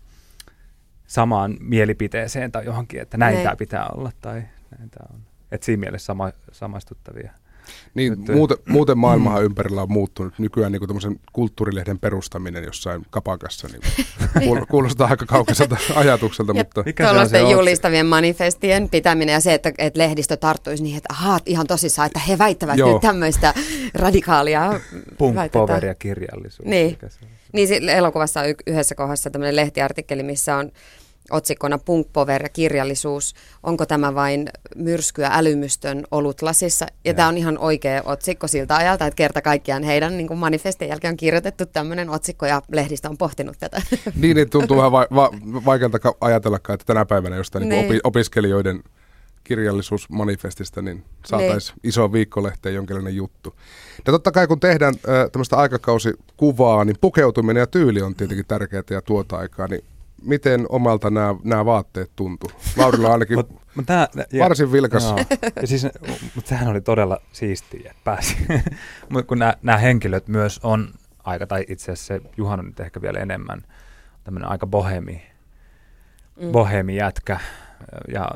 samaan 1.06 1.56
mielipiteeseen 1.60 2.52
tai 2.52 2.64
johonkin, 2.64 3.00
että 3.00 3.16
näin 3.16 3.42
tämä 3.42 3.56
pitää 3.56 3.88
olla 3.88 4.12
tai 4.20 4.42
näin 4.78 4.90
tämä 4.90 5.06
on. 5.14 5.20
Että 5.52 5.64
siinä 5.64 5.80
mielessä 5.80 6.06
sama, 6.06 6.32
samaistuttavia. 6.52 7.32
Niin, 7.94 8.12
Nyt, 8.18 8.36
muuten, 8.36 8.56
muuten 8.68 8.98
maailmahan 8.98 9.44
ympärillä 9.44 9.82
on 9.82 9.92
muuttunut. 9.92 10.34
Nykyään 10.38 10.72
niin 10.72 10.80
kuin 10.86 11.20
kusturилehden 11.32 11.98
perustaminen 11.98 12.64
jossain 12.64 13.02
kapakassa 13.10 13.68
niin 13.68 14.66
kuulostaa 14.70 15.08
aika 15.08 15.26
kaukaiselta 15.26 15.76
ajatukselta. 15.94 16.52
Ja 16.52 16.64
mutta... 16.64 16.84
Tuollaisten 17.02 17.50
julistavien 17.50 18.06
manifestien 18.06 18.88
pitäminen 18.88 19.32
ja 19.32 19.40
se, 19.40 19.54
että, 19.54 19.72
että 19.78 19.98
lehdistö 19.98 20.36
tarttuisi 20.36 20.82
niin, 20.82 20.96
että 20.96 21.08
ahaa, 21.12 21.38
ihan 21.46 21.66
tosissaan, 21.66 22.06
että 22.06 22.18
he 22.18 22.38
väittävät 22.38 22.78
Joo. 22.78 22.92
nyt 22.92 23.00
tämmöistä 23.00 23.54
radikaalia 23.94 24.80
Punk, 25.18 25.36
power 25.52 25.84
ja 25.84 25.94
kirjallisuus. 25.94 26.68
Niin, 26.68 26.98
niin 27.52 27.88
elokuvassa 27.88 28.40
on 28.40 28.46
yhdessä 28.66 28.94
kohdassa 28.94 29.30
tämmöinen 29.30 29.56
lehtiartikkeli, 29.56 30.22
missä 30.22 30.56
on 30.56 30.72
otsikkona 31.30 31.78
Punkpover 31.78 32.42
ja 32.42 32.48
kirjallisuus. 32.48 33.34
Onko 33.62 33.86
tämä 33.86 34.14
vain 34.14 34.48
myrskyä 34.76 35.30
älymystön 35.32 36.04
olutlasissa? 36.10 36.84
Ja, 36.84 37.10
ja. 37.10 37.14
tämä 37.14 37.28
on 37.28 37.38
ihan 37.38 37.58
oikea 37.58 38.02
otsikko 38.04 38.48
siltä 38.48 38.76
ajalta, 38.76 39.06
että 39.06 39.16
kerta 39.16 39.42
kaikkiaan 39.42 39.82
heidän 39.82 40.16
niin 40.16 40.38
manifestin 40.38 40.88
jälkeen 40.88 41.12
on 41.12 41.16
kirjoitettu 41.16 41.66
tämmöinen 41.66 42.10
otsikko 42.10 42.46
ja 42.46 42.62
lehdistä 42.72 43.08
on 43.08 43.18
pohtinut 43.18 43.56
tätä. 43.58 43.82
Niin, 44.14 44.36
niin 44.36 44.50
tuntuu 44.50 44.76
vähän 44.76 44.92
va- 44.92 45.06
va- 45.14 45.30
vaikealta 45.64 45.98
ajatellakaan, 46.20 46.74
että 46.74 46.86
tänä 46.86 47.04
päivänä 47.04 47.36
jostain 47.36 47.68
niin. 47.68 47.70
Niin 47.70 47.86
opi- 47.86 48.00
opiskelijoiden 48.04 48.82
kirjallisuusmanifestista, 49.44 50.82
niin 50.82 51.04
saataisiin 51.26 51.74
niin. 51.74 51.88
iso 51.88 52.12
viikkolehteen 52.12 52.74
jonkinlainen 52.74 53.16
juttu. 53.16 53.54
Ja 54.06 54.12
totta 54.12 54.32
kai 54.32 54.46
kun 54.46 54.60
tehdään 54.60 54.94
äh, 54.94 55.30
tämmöistä 55.32 55.56
aikakausikuvaa, 55.56 56.84
niin 56.84 56.96
pukeutuminen 57.00 57.60
ja 57.60 57.66
tyyli 57.66 58.02
on 58.02 58.14
tietenkin 58.14 58.46
tärkeää 58.48 58.82
ja 58.90 59.02
tuota 59.02 59.36
aikaa, 59.36 59.68
niin 59.68 59.84
miten 60.24 60.66
omalta 60.68 61.10
nämä, 61.10 61.34
nämä 61.44 61.64
vaatteet 61.64 62.10
tuntuu? 62.16 62.50
Laurilla 62.76 63.12
ainakin 63.12 63.38
mut, 63.38 63.50
mut 63.74 63.86
tää, 63.86 64.08
varsin 64.38 64.72
vilkas. 64.72 65.10
No, 65.10 65.16
ja 65.60 65.66
siis, 65.66 65.86
mutta 66.34 66.48
sehän 66.48 66.68
oli 66.68 66.80
todella 66.80 67.18
siistiä, 67.32 67.90
että 67.90 68.00
pääsi. 68.04 68.36
mutta 69.10 69.26
kun 69.26 69.38
nämä, 69.38 69.54
nämä 69.62 69.78
henkilöt 69.78 70.28
myös 70.28 70.60
on 70.62 70.88
aika, 71.24 71.46
tai 71.46 71.64
itse 71.68 71.92
asiassa 71.92 72.06
se 72.06 72.20
Juhan 72.36 72.58
on 72.58 72.66
nyt 72.66 72.80
ehkä 72.80 73.02
vielä 73.02 73.18
enemmän, 73.18 73.62
tämmöinen 74.24 74.50
aika 74.50 74.66
bohemi, 74.66 75.22
mm. 76.40 76.52
bohemi 76.52 76.96
jätkä 76.96 77.40
ja 78.08 78.30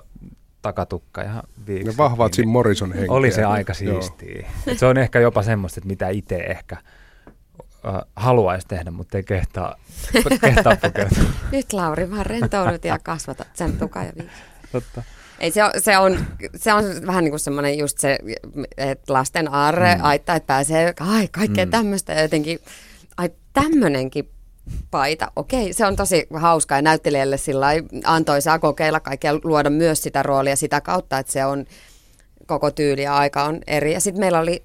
takatukka 0.62 1.22
ja 1.22 1.42
viikset. 1.66 1.86
Ne 1.86 1.96
vahvat 1.96 2.32
niin, 2.36 2.48
Morrison 2.48 2.92
henkeä. 2.92 3.12
Oli 3.12 3.30
se 3.30 3.44
aika 3.44 3.74
siistiä. 3.74 4.50
se 4.76 4.86
on 4.86 4.98
ehkä 4.98 5.20
jopa 5.20 5.42
semmoista, 5.42 5.78
että 5.80 5.88
mitä 5.88 6.08
itse 6.08 6.36
ehkä– 6.36 6.76
äh, 7.86 8.02
haluaisi 8.16 8.66
tehdä, 8.68 8.90
mutta 8.90 9.16
ei 9.16 9.22
kehtaa, 9.22 9.76
kehtaa 10.40 10.76
pukeutua. 10.82 11.24
Nyt 11.52 11.72
Lauri, 11.72 12.10
vaan 12.10 12.26
rentoudut 12.26 12.84
ja 12.84 12.98
kasvatat 12.98 13.48
sen 13.54 13.78
tuka 13.78 14.02
ja 14.02 14.12
Totta. 14.72 15.02
Ei, 15.38 15.50
se, 15.50 15.64
on, 15.64 15.70
se, 15.78 15.98
on, 15.98 16.26
se 16.56 16.72
on 16.72 16.84
vähän 17.06 17.24
niin 17.24 17.32
kuin 17.32 17.40
semmoinen 17.40 17.78
just 17.78 17.98
se, 17.98 18.18
että 18.76 19.12
lasten 19.12 19.54
aarre 19.54 19.94
mm. 19.94 20.04
aittaa, 20.04 20.36
että 20.36 20.46
pääsee 20.46 20.94
ai, 21.00 21.28
kaikkea 21.28 21.64
mm. 21.64 21.70
tämmöistä 21.70 22.12
ja 22.12 22.22
jotenkin, 22.22 22.58
ai 23.16 23.30
tämmöinenkin 23.52 24.30
paita. 24.90 25.32
Okei, 25.36 25.72
se 25.72 25.86
on 25.86 25.96
tosi 25.96 26.26
hauska 26.34 26.74
ja 26.74 26.82
näyttelijälle 26.82 27.36
sillä 27.36 27.66
antoisaa 28.04 28.58
kokeilla 28.58 29.00
kaikkea, 29.00 29.38
luoda 29.44 29.70
myös 29.70 30.02
sitä 30.02 30.22
roolia 30.22 30.56
sitä 30.56 30.80
kautta, 30.80 31.18
että 31.18 31.32
se 31.32 31.44
on 31.44 31.64
koko 32.46 32.70
tyyli 32.70 33.02
ja 33.02 33.16
aika 33.16 33.44
on 33.44 33.60
eri. 33.66 33.92
Ja 33.92 34.00
sitten 34.00 34.20
meillä 34.20 34.40
oli 34.40 34.62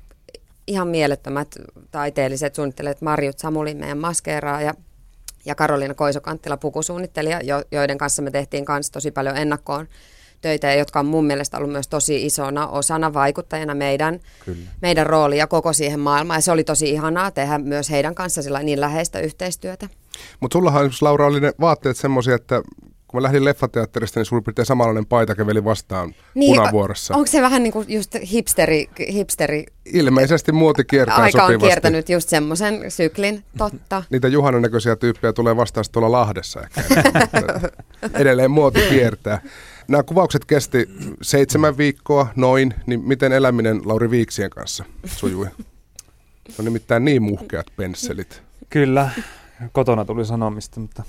ihan 0.67 0.87
mielettömät 0.87 1.47
taiteelliset 1.91 2.55
suunnittelijat, 2.55 3.01
Marjut 3.01 3.39
Samuli, 3.39 3.73
meidän 3.73 3.97
maskeeraa 3.97 4.61
ja, 4.61 4.73
ja 5.45 5.55
Karoliina 5.55 5.93
Koisokanttila 5.93 6.57
pukusuunnittelija, 6.57 7.41
jo, 7.43 7.61
joiden 7.71 7.97
kanssa 7.97 8.21
me 8.21 8.31
tehtiin 8.31 8.65
kanssa 8.65 8.93
tosi 8.93 9.11
paljon 9.11 9.37
ennakkoon 9.37 9.87
töitä, 10.43 10.73
jotka 10.73 10.99
on 10.99 11.05
mun 11.05 11.25
mielestä 11.25 11.57
ollut 11.57 11.71
myös 11.71 11.87
tosi 11.87 12.25
isona 12.25 12.67
osana 12.67 13.13
vaikuttajana 13.13 13.75
meidän, 13.75 14.19
Kyllä. 14.45 14.67
meidän 14.81 15.05
roolia 15.05 15.39
ja 15.39 15.47
koko 15.47 15.73
siihen 15.73 15.99
maailmaan. 15.99 16.37
Ja 16.37 16.41
se 16.41 16.51
oli 16.51 16.63
tosi 16.63 16.89
ihanaa 16.89 17.31
tehdä 17.31 17.57
myös 17.57 17.89
heidän 17.89 18.15
kanssa 18.15 18.41
niin 18.63 18.81
läheistä 18.81 19.19
yhteistyötä. 19.19 19.89
Mutta 20.39 20.55
sullahan 20.55 20.91
Laura 21.01 21.27
oli 21.27 21.39
ne 21.39 21.51
vaatteet 21.59 21.97
semmoisia, 21.97 22.35
että 22.35 22.61
kun 23.13 23.21
mä 23.21 23.23
lähdin 23.23 23.45
leffateatterista, 23.45 24.19
niin 24.19 24.25
suurin 24.25 24.43
piirtein 24.43 24.65
samanlainen 24.65 25.05
paita 25.05 25.35
käveli 25.35 25.63
vastaan 25.63 26.15
niin, 26.33 26.55
punavuorossa. 26.55 27.15
Onko 27.15 27.27
se 27.27 27.41
vähän 27.41 27.63
niin 27.63 27.73
kuin 27.73 27.85
just 27.89 28.15
hipsteri, 28.31 28.89
hipsteri? 29.11 29.65
Ilmeisesti 29.85 30.51
muoti 30.51 30.83
kiertää 30.83 31.15
Aika 31.15 31.31
sopivasti. 31.31 31.53
on 31.53 31.61
kiertänyt 31.61 32.09
just 32.09 32.29
semmoisen 32.29 32.91
syklin, 32.91 33.43
totta. 33.57 34.03
Niitä 34.09 34.27
Juhanan 34.27 34.61
näköisiä 34.61 34.95
tyyppejä 34.95 35.33
tulee 35.33 35.55
vastaan 35.55 35.85
tuolla 35.91 36.11
Lahdessa 36.11 36.61
ehkä. 36.61 36.81
Edelleen 38.21 38.51
muoti 38.51 38.81
kiertää. 38.89 39.41
Nämä 39.87 40.03
kuvaukset 40.03 40.45
kesti 40.45 40.89
seitsemän 41.21 41.77
viikkoa 41.77 42.27
noin, 42.35 42.73
niin 42.85 43.07
miten 43.07 43.31
eläminen 43.31 43.81
Lauri 43.85 44.09
Viiksien 44.09 44.49
kanssa 44.49 44.83
sujui? 45.05 45.47
Se 46.49 46.55
on 46.59 46.65
nimittäin 46.65 47.05
niin 47.05 47.23
muhkeat 47.23 47.65
pensselit. 47.75 48.41
Kyllä, 48.69 49.09
kotona 49.71 50.05
tuli 50.05 50.25
sanomista, 50.25 50.79
mutta 50.79 51.03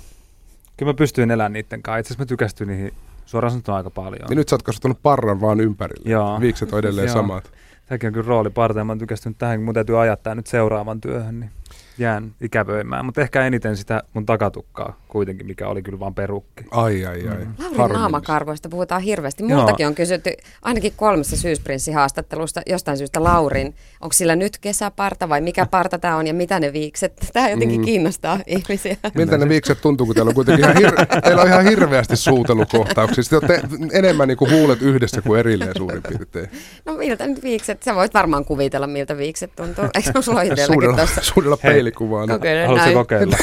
kyllä 0.77 0.89
mä 0.89 0.93
pystyin 0.93 1.31
elämään 1.31 1.53
niiden 1.53 1.81
kanssa. 1.81 1.99
Itse 1.99 2.07
asiassa 2.07 2.21
mä 2.21 2.25
tykästyin 2.25 2.67
niihin 2.67 2.93
suoraan 3.25 3.51
sanottuna 3.51 3.77
aika 3.77 3.89
paljon. 3.89 4.29
Niin 4.29 4.37
nyt 4.37 4.49
sä 4.49 4.55
oot 4.55 4.63
kasvattanut 4.63 5.01
parran 5.01 5.41
vaan 5.41 5.59
ympärille. 5.59 6.09
Joo. 6.09 6.39
Viikset 6.41 6.73
on 6.73 6.79
edelleen 6.79 7.09
samat. 7.09 7.51
Tämäkin 7.85 8.07
on 8.07 8.13
kyllä 8.13 8.27
rooli 8.27 8.49
parteen. 8.49 8.85
Mä 8.85 8.91
oon 8.91 8.99
tykästynyt 8.99 9.37
tähän, 9.37 9.57
kun 9.57 9.65
mun 9.65 9.73
täytyy 9.73 10.01
ajattaa 10.01 10.35
nyt 10.35 10.47
seuraavan 10.47 11.01
työhön. 11.01 11.39
Niin 11.39 11.51
jään 11.97 12.35
ikävöimään, 12.41 13.05
mutta 13.05 13.21
ehkä 13.21 13.45
eniten 13.45 13.77
sitä 13.77 14.03
mun 14.13 14.25
takatukkaa 14.25 14.99
kuitenkin, 15.07 15.47
mikä 15.47 15.67
oli 15.67 15.81
kyllä 15.81 15.99
vaan 15.99 16.15
perukki. 16.15 16.63
Ai, 16.71 17.05
ai, 17.05 17.27
ai. 17.27 17.45
Mm. 17.45 17.77
Laurin 17.77 17.95
naamakarvoista 17.95 18.69
puhutaan 18.69 19.01
hirveästi. 19.01 19.43
Multakin 19.43 19.83
Joo. 19.83 19.89
on 19.89 19.95
kysytty 19.95 20.31
ainakin 20.61 20.93
kolmessa 20.95 21.37
syysprinssihaastattelusta 21.37 22.61
jostain 22.65 22.97
syystä 22.97 23.23
Laurin. 23.23 23.75
Onko 24.01 24.13
sillä 24.13 24.35
nyt 24.35 24.57
kesäparta 24.57 25.29
vai 25.29 25.41
mikä 25.41 25.65
parta 25.65 25.99
tämä 25.99 26.15
on 26.15 26.27
ja 26.27 26.33
mitä 26.33 26.59
ne 26.59 26.73
viikset? 26.73 27.13
Tämä 27.33 27.49
jotenkin 27.49 27.79
mm. 27.79 27.85
kiinnostaa 27.85 28.39
ihmisiä. 28.47 28.97
Miltä 29.15 29.37
ne 29.37 29.49
viikset 29.49 29.81
tuntuu, 29.81 30.05
kun 30.05 30.15
teillä 30.15 30.29
on 30.29 30.35
kuitenkin 30.35 30.65
ihan, 30.65 30.75
hir- 30.75 31.21
teillä 31.23 31.41
on 31.41 31.47
ihan 31.47 31.65
hirveästi 31.65 32.15
suutelukohtauksia. 32.15 33.23
Sitten 33.23 33.39
olette 33.39 33.61
enemmän 33.91 34.27
niin 34.27 34.37
kuin 34.37 34.51
huulet 34.51 34.81
yhdessä 34.81 35.21
kuin 35.21 35.39
erilleen 35.39 35.73
suurin 35.77 36.03
piirtein. 36.03 36.49
No 36.85 36.93
miltä 36.93 37.27
nyt 37.27 37.43
viikset? 37.43 37.83
Sä 37.83 37.95
voit 37.95 38.13
varmaan 38.13 38.45
kuvitella, 38.45 38.87
miltä 38.87 39.17
viikset 39.17 39.51
tuntuu. 39.55 39.85
Eikö 39.93 40.21
sulla 40.21 40.43
suudella, 40.65 41.05
suudella 41.21 41.57
mielikuvaa. 41.85 42.27
Kokeile 42.27 42.65
Haluatko 42.65 42.93
kokeilla? 42.93 43.37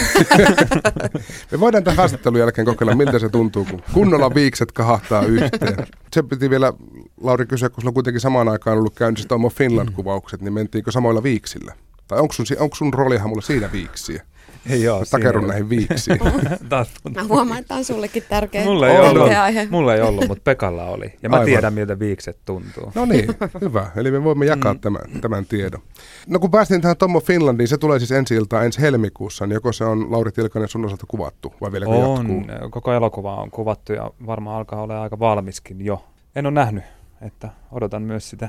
Me 1.53 1.61
voidaan 1.61 1.85
tämän 1.85 1.97
haastattelun 1.97 2.39
jälkeen 2.39 2.65
kokeilla, 2.65 2.95
miltä 2.95 3.19
se 3.19 3.29
tuntuu, 3.29 3.67
kun 3.71 3.83
kunnolla 3.93 4.35
viikset 4.35 4.73
kahahtaa 4.73 5.23
yhteen. 5.25 5.87
Se 6.13 6.23
piti 6.23 6.51
vielä, 6.51 6.73
Lauri, 7.21 7.47
kysyä, 7.47 7.69
kun 7.69 7.81
sulla 7.83 7.91
on 7.91 7.95
kuitenkin 7.95 8.21
samaan 8.21 8.49
aikaan 8.49 8.79
ollut 8.79 8.95
käynnissä 8.95 9.29
Tomo 9.29 9.49
Finland-kuvaukset, 9.49 10.41
niin 10.41 10.53
mentiinkö 10.53 10.91
samoilla 10.93 11.23
viiksillä? 11.23 11.75
Tai 12.09 12.19
onko 12.19 12.33
sun, 12.33 12.47
onko 12.59 12.77
sun 12.77 12.95
roolihamulla 12.95 13.43
siinä 13.43 13.73
viiksiä? 13.73 14.23
Ei 14.71 14.89
ole. 14.89 15.05
Takerun 15.11 15.49
näihin 15.49 15.69
viiksiin. 15.69 16.19
Mä 17.15 17.25
huomaan, 17.25 17.61
että 17.61 17.75
on 17.75 17.85
sullekin 17.85 18.23
tärkeä 18.29 18.65
mulla 18.65 18.89
ei, 18.89 18.99
ollut, 18.99 19.33
aihe. 19.33 19.69
mulla 19.71 19.95
ei 19.95 20.01
ollut, 20.01 20.29
mutta 20.29 20.43
Pekalla 20.45 20.85
oli. 20.85 21.13
Ja 21.23 21.29
mä 21.29 21.37
Aivan. 21.37 21.47
tiedän, 21.47 21.75
miltä 21.75 21.99
viikset 21.99 22.39
tuntuu. 22.45 22.93
No 22.95 23.05
niin, 23.05 23.29
hyvä. 23.61 23.91
Eli 23.97 24.11
me 24.11 24.25
voimme 24.25 24.47
jakaa 24.47 24.75
mm. 24.75 24.81
tämän, 24.81 25.03
tämän 25.21 25.47
tiedon. 25.47 25.81
No 26.27 26.39
kun 26.39 26.51
päästiin 26.51 26.81
tähän 26.81 26.97
Tommo 26.97 27.21
Finlandiin, 27.21 27.69
se 27.69 27.79
tulee 27.79 27.99
siis 27.99 28.13
ensi 28.13 28.35
iltaan 28.35 28.65
ensi 28.65 28.81
helmikuussa, 28.81 29.47
niin 29.47 29.55
joko 29.55 29.73
se 29.73 29.85
on 29.85 30.13
Lauri 30.13 30.33
Tilkanen 30.33 30.69
sun 30.69 30.85
osalta 30.85 31.07
kuvattu 31.09 31.55
vai 31.61 31.73
vielä 31.73 31.87
on, 31.87 32.17
jatkuu? 32.17 32.71
koko 32.71 32.93
elokuva 32.93 33.37
on 33.37 33.51
kuvattu 33.51 33.93
ja 33.93 34.11
varmaan 34.27 34.57
alkaa 34.57 34.83
olla 34.83 35.03
aika 35.03 35.19
valmiskin 35.19 35.85
jo. 35.85 36.05
En 36.37 36.47
ole 36.47 36.55
nähnyt, 36.55 36.85
että 37.21 37.49
odotan 37.73 38.03
myös 38.03 38.31
sitä 38.31 38.49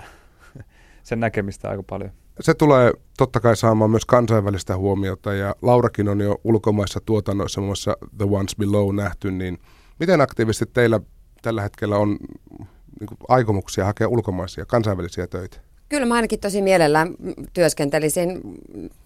sen 1.03 1.19
näkemistä 1.19 1.69
aika 1.69 1.83
paljon. 1.83 2.11
Se 2.39 2.53
tulee 2.53 2.93
totta 3.17 3.39
kai 3.39 3.55
saamaan 3.55 3.91
myös 3.91 4.05
kansainvälistä 4.05 4.77
huomiota 4.77 5.33
ja 5.33 5.55
Laurakin 5.61 6.09
on 6.09 6.21
jo 6.21 6.41
ulkomaissa 6.43 6.99
tuotannoissa 7.05 7.61
muun 7.61 7.67
muassa 7.67 7.97
The 8.17 8.25
Ones 8.31 8.55
Below 8.55 8.95
nähty, 8.95 9.31
niin 9.31 9.59
miten 9.99 10.21
aktiivisesti 10.21 10.65
teillä 10.73 10.99
tällä 11.41 11.61
hetkellä 11.61 11.97
on 11.97 12.09
niin 12.99 13.07
kuin, 13.07 13.17
aikomuksia 13.27 13.85
hakea 13.85 14.07
ulkomaisia 14.07 14.65
kansainvälisiä 14.65 15.27
töitä? 15.27 15.57
Kyllä 15.89 16.05
mä 16.05 16.15
ainakin 16.15 16.39
tosi 16.39 16.61
mielellään 16.61 17.15
työskentelisin 17.53 18.41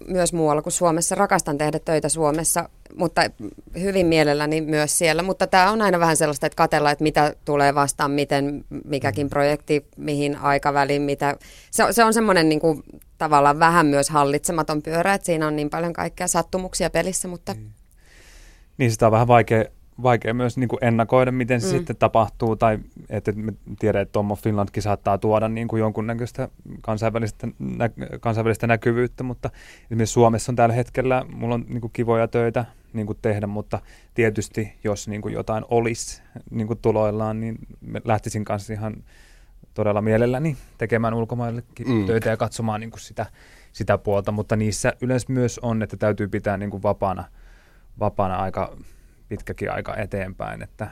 myös 0.08 0.34
muualla 0.34 0.62
kuin 0.62 0.74
Suomessa. 0.74 1.16
Rakastan 1.16 1.58
tehdä 1.58 1.80
töitä 1.80 2.10
Suomessa, 2.10 2.70
mutta 2.96 3.22
hyvin 3.80 4.08
mielelläni 4.08 4.62
myös 4.62 4.98
siellä. 4.98 5.24
Mutta 5.24 5.48
tämä 5.48 5.72
on 5.72 5.82
aina 5.82 6.00
vähän 6.00 6.18
sellaista, 6.18 6.48
että 6.48 6.56
katella, 6.56 6.92
että 6.92 7.04
mitä 7.04 7.36
tulee 7.46 7.76
vastaan, 7.76 8.12
miten 8.12 8.66
mikäkin 8.86 9.30
projekti, 9.30 9.86
mihin 9.98 10.36
aikaväliin, 10.36 11.02
mitä. 11.02 11.36
Se, 11.72 11.84
se 11.92 12.04
on 12.04 12.14
semmoinen 12.14 12.50
niin 12.50 12.60
kuin, 12.60 12.84
tavallaan 13.18 13.60
vähän 13.60 13.86
myös 13.86 14.10
hallitsematon 14.10 14.82
pyörä, 14.82 15.14
että 15.14 15.26
siinä 15.26 15.48
on 15.48 15.56
niin 15.56 15.70
paljon 15.70 15.94
kaikkea 15.94 16.28
sattumuksia 16.28 16.90
pelissä, 16.90 17.28
mutta... 17.28 17.54
Niin, 17.54 17.72
niin 18.78 18.92
sitä 18.92 19.06
on 19.06 19.12
vähän 19.12 19.28
vaikea 19.28 19.66
vaikea 20.04 20.34
myös 20.34 20.58
niin 20.58 20.68
kuin 20.68 20.84
ennakoida, 20.84 21.32
miten 21.32 21.62
se 21.62 21.68
mm. 21.68 21.78
sitten 21.78 21.96
tapahtuu, 21.96 22.56
tai 22.56 22.80
että 23.10 23.32
me 23.32 23.54
tiedän, 23.80 24.02
että 24.02 24.12
Tommo 24.12 24.36
Finlandkin 24.36 24.84
saattaa 24.84 25.18
tuoda 25.18 25.50
niin 25.50 25.68
kuin 25.68 25.80
jonkunnäköistä 25.80 26.50
kansainvälistä, 26.82 27.48
nä, 27.60 27.90
kansainvälistä 28.20 28.68
näkyvyyttä, 28.68 29.24
mutta 29.24 29.50
esimerkiksi 29.86 30.14
Suomessa 30.14 30.52
on 30.52 30.56
tällä 30.56 30.76
hetkellä, 30.76 31.26
mulla 31.34 31.56
on 31.56 31.66
niin 31.68 31.82
kuin 31.82 31.94
kivoja 31.94 32.28
töitä 32.28 32.66
niin 32.94 33.08
kuin 33.08 33.20
tehdä, 33.22 33.48
mutta 33.48 33.80
tietysti 34.14 34.74
jos 34.84 35.08
niin 35.08 35.22
kuin 35.22 35.34
jotain 35.34 35.66
olisi 35.70 36.22
niin 36.52 36.68
kuin 36.68 36.80
tuloillaan, 36.82 37.40
niin 37.40 37.58
lähtisin 38.06 38.46
kanssa 38.46 38.74
ihan 38.74 39.04
todella 39.78 40.02
mielelläni 40.02 40.58
tekemään 40.78 41.14
ulkomaillekin 41.14 41.90
mm. 41.90 42.06
töitä 42.06 42.30
ja 42.30 42.38
katsomaan 42.38 42.80
niin 42.80 42.92
kuin 42.92 43.00
sitä, 43.00 43.26
sitä 43.72 43.98
puolta, 43.98 44.32
mutta 44.32 44.56
niissä 44.56 44.94
yleensä 45.02 45.26
myös 45.30 45.60
on, 45.60 45.84
että 45.84 45.98
täytyy 45.98 46.28
pitää 46.28 46.58
niin 46.58 46.70
kuin 46.70 46.84
vapaana, 46.84 47.24
vapaana 48.00 48.36
aika 48.36 48.78
pitkäkin 49.30 49.72
aika 49.72 49.96
eteenpäin, 49.96 50.62
että 50.62 50.88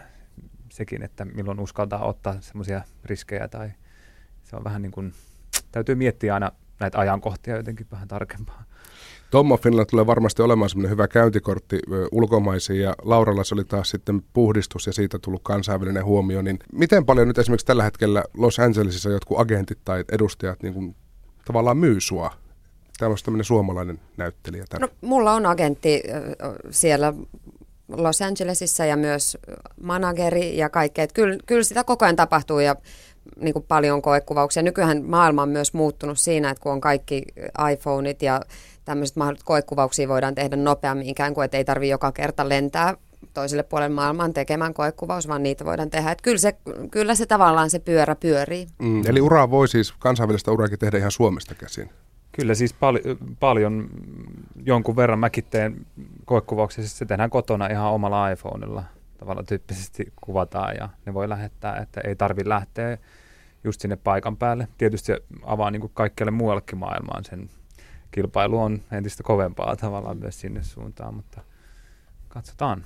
sekin, 0.69 1.04
että 1.04 1.26
milloin 1.26 1.60
uskaltaa 1.60 2.06
ottaa 2.06 2.41
semmoisia 2.41 2.82
riskejä 3.06 3.48
tai 3.48 3.71
se 4.43 4.56
on 4.56 4.63
vähän 4.63 4.82
niin 4.82 4.91
kuin, 4.91 5.13
täytyy 5.71 5.95
miettiä 5.95 6.34
aina 6.34 6.52
näitä 6.80 7.00
ajankohtia 7.00 7.56
jotenkin 7.56 7.88
vähän 7.91 8.08
tarkempaa. 8.08 8.63
Tommo 9.36 9.58
Finland 9.58 9.88
tulee 9.91 10.06
varmasti 10.06 10.41
olemaan 10.41 10.69
semmoinen 10.69 10.91
hyvä 10.91 11.08
käyntikortti 11.08 11.80
ulkomaisiin 12.12 12.82
ja 12.82 12.95
Lauralla 13.02 13.43
se 13.43 13.56
oli 13.56 13.63
taas 13.63 13.89
sitten 13.89 14.21
puhdistus 14.34 14.88
ja 14.88 14.93
siitä 14.93 15.19
tullut 15.19 15.43
kansainvälinen 15.43 16.06
huomio. 16.06 16.41
Niin 16.41 16.60
miten 16.74 17.06
paljon 17.06 17.28
nyt 17.28 17.38
esimerkiksi 17.38 17.65
tällä 17.65 17.84
hetkellä 17.84 18.24
Los 18.38 18.60
Angelesissa 18.60 19.10
jotkut 19.10 19.39
agentit 19.39 19.80
tai 19.86 20.04
edustajat 20.12 20.63
niin 20.63 20.74
kuin 20.74 20.95
tavallaan 21.45 21.78
myy 21.78 22.02
sua? 22.02 22.32
Tämä 22.98 23.15
tämmöinen 23.26 23.45
suomalainen 23.45 24.00
näyttelijä. 24.17 24.65
No, 24.80 24.88
mulla 25.02 25.34
on 25.34 25.45
agentti 25.45 26.04
siellä 26.69 27.13
Los 27.88 28.21
Angelesissa 28.21 28.86
ja 28.86 28.98
myös 28.98 29.38
manageri 29.82 30.58
ja 30.58 30.69
kaikkea. 30.69 31.08
Kyllä, 31.13 31.38
kyllä 31.45 31.63
sitä 31.63 31.84
koko 31.84 32.06
ajan 32.06 32.15
tapahtuu 32.15 32.60
ja 32.60 32.76
niin 33.39 33.54
kuin 33.54 33.65
paljon 33.67 34.02
koekuvauksia. 34.02 34.63
Nykyään 34.63 35.04
maailma 35.06 35.41
on 35.41 35.50
myös 35.50 35.74
muuttunut 35.74 36.19
siinä, 36.19 36.50
että 36.50 36.62
kun 36.63 36.71
on 36.71 36.82
kaikki 36.82 37.24
iPhoneit 37.74 38.21
ja 38.21 38.41
tämmöiset 38.86 39.15
mahdolliset 39.15 39.45
koekuvauksia 39.45 40.08
voidaan 40.08 40.36
tehdä 40.36 40.56
nopeammin 40.56 41.08
ikään 41.08 41.34
kuin, 41.34 41.45
että 41.45 41.58
ei 41.58 41.65
tarvitse 41.65 41.91
joka 41.91 42.12
kerta 42.12 42.50
lentää 42.50 42.98
toiselle 43.34 43.63
puolelle 43.63 43.95
maailmaan 43.95 44.34
tekemään 44.34 44.74
koekuvaus, 44.74 45.28
vaan 45.28 45.43
niitä 45.43 45.65
voidaan 45.65 45.89
tehdä. 45.89 46.12
Että 46.12 46.21
kyllä, 46.21 46.38
se, 46.38 46.56
kyllä 46.91 47.15
se 47.15 47.26
tavallaan 47.26 47.69
se 47.69 47.80
pyörä 47.80 48.15
pyörii. 48.15 48.67
Mm, 48.80 49.02
eli 49.08 49.21
uraa 49.21 49.50
voi 49.52 49.67
siis 49.67 49.91
kansainvälistä 50.00 50.52
uraakin 50.52 50.80
tehdä 50.80 50.98
ihan 50.98 51.12
Suomesta 51.12 51.56
käsin? 51.56 51.89
Kyllä 52.32 52.56
siis 52.56 52.74
pal- 52.74 53.00
paljon, 53.39 53.89
jonkun 54.65 54.95
verran 54.95 55.19
mäkin 55.19 55.43
teen 55.50 55.86
koekuvauksia, 56.26 56.84
siis 56.84 56.98
se 56.98 57.06
tehdään 57.06 57.30
kotona 57.30 57.67
ihan 57.67 57.91
omalla 57.91 58.30
iPhoneilla. 58.30 58.84
Tavallaan 59.17 59.45
tyyppisesti 59.45 60.13
kuvataan 60.21 60.76
ja 60.76 60.89
ne 61.06 61.13
voi 61.13 61.30
lähettää, 61.30 61.78
että 61.78 62.02
ei 62.02 62.15
tarvi 62.15 62.41
lähteä 62.45 62.98
just 63.63 63.82
sinne 63.82 63.95
paikan 63.95 64.38
päälle. 64.38 64.67
Tietysti 64.78 65.06
se 65.06 65.21
avaa 65.43 65.71
niin 65.71 65.82
kuin 65.82 65.91
kaikkialle 65.93 66.32
muuallekin 66.32 66.78
maailmaan 66.78 67.24
sen 67.24 67.50
kilpailu 68.15 68.62
on 68.62 68.82
entistä 68.91 69.23
kovempaa 69.23 69.75
tavallaan 69.75 70.17
myös 70.17 70.41
sinne 70.41 70.63
suuntaan, 70.63 71.13
mutta 71.13 71.41
katsotaan. 72.28 72.86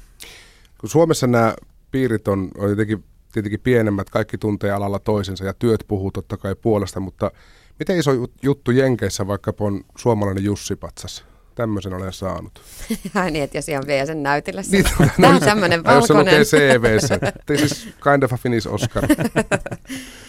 Kun 0.79 0.89
Suomessa 0.89 1.27
nämä 1.27 1.55
piirit 1.91 2.27
on, 2.27 2.51
on 2.57 2.69
jotenkin 2.69 3.03
tietenkin 3.31 3.59
pienemmät, 3.59 4.09
kaikki 4.09 4.37
tuntee 4.37 4.71
alalla 4.71 4.99
toisensa 4.99 5.45
ja 5.45 5.53
työt 5.53 5.83
puhuu 5.87 6.11
totta 6.11 6.37
kai 6.37 6.55
puolesta, 6.55 6.99
mutta 6.99 7.31
Miten 7.79 7.97
iso 7.97 8.11
juttu 8.43 8.71
Jenkeissä 8.71 9.27
vaikka 9.27 9.53
on 9.59 9.81
suomalainen 9.97 10.43
Jussi 10.43 10.75
Patsas? 10.75 11.25
tämmöisen 11.55 11.93
olen 11.93 12.13
saanut. 12.13 12.61
Ai 13.15 13.31
niin, 13.31 13.43
että 13.43 13.57
jos 13.57 13.69
ihan 13.69 13.83
vie 13.87 14.05
sen 14.05 14.23
näytillä. 14.23 14.61
Niin, 14.71 14.85
Tämä 15.21 15.35
on 15.35 15.39
tämmöinen 15.39 15.83
Tai 15.83 15.95
jos 15.95 16.07
se 16.07 16.13
valkoinen. 16.13 16.41
lukee 16.41 16.79
CVssä. 16.79 17.19
This 17.45 17.61
is 17.61 17.89
kind 18.03 18.23
of 18.23 18.33
a 18.33 18.37
Finnish 18.37 18.67
Oscar. 18.67 19.03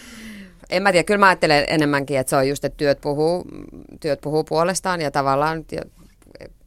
En 0.71 0.83
mä 0.83 0.91
tiedä, 0.91 1.03
kyllä 1.03 1.17
mä 1.17 1.27
ajattelen 1.27 1.65
enemmänkin, 1.67 2.17
että 2.17 2.29
se 2.29 2.35
on 2.35 2.47
just, 2.47 2.65
että 2.65 2.77
työt 2.77 3.01
puhuu, 3.01 3.45
työt 3.99 4.21
puhuu 4.21 4.43
puolestaan 4.43 5.01
ja 5.01 5.11
tavallaan 5.11 5.65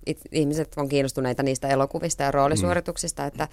it, 0.06 0.20
ihmiset 0.32 0.72
on 0.76 0.88
kiinnostuneita 0.88 1.42
niistä 1.42 1.68
elokuvista 1.68 2.22
ja 2.22 2.30
roolisuorituksista, 2.30 3.26
että 3.26 3.48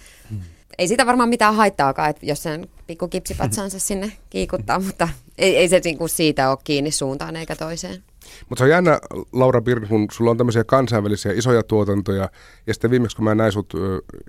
ei 0.78 0.88
siitä 0.88 1.06
varmaan 1.06 1.28
mitään 1.28 1.54
haittaakaan, 1.54 2.10
että 2.10 2.26
jos 2.26 2.42
sen 2.42 2.68
pikku 2.86 3.08
kipsipatsansa 3.08 3.78
sinne 3.88 4.12
kiikuttaa, 4.30 4.78
mutta 4.78 5.08
ei, 5.38 5.56
ei 5.56 5.68
se 5.68 5.80
niinku 5.84 6.08
siitä 6.08 6.50
ole 6.50 6.58
kiinni 6.64 6.90
suuntaan 6.90 7.36
eikä 7.36 7.56
toiseen. 7.56 8.02
Mutta 8.48 8.60
se 8.60 8.64
on 8.64 8.70
jännä, 8.70 8.98
Laura 9.32 9.60
Birn, 9.60 9.88
kun 9.88 10.06
sulla 10.12 10.30
on 10.30 10.36
tämmöisiä 10.36 10.64
kansainvälisiä 10.64 11.32
isoja 11.32 11.62
tuotantoja, 11.62 12.28
ja 12.66 12.74
sitten 12.74 12.90
viimeksi 12.90 13.16
kun 13.16 13.24
mä 13.24 13.34
näin 13.34 13.52
sut, 13.52 13.72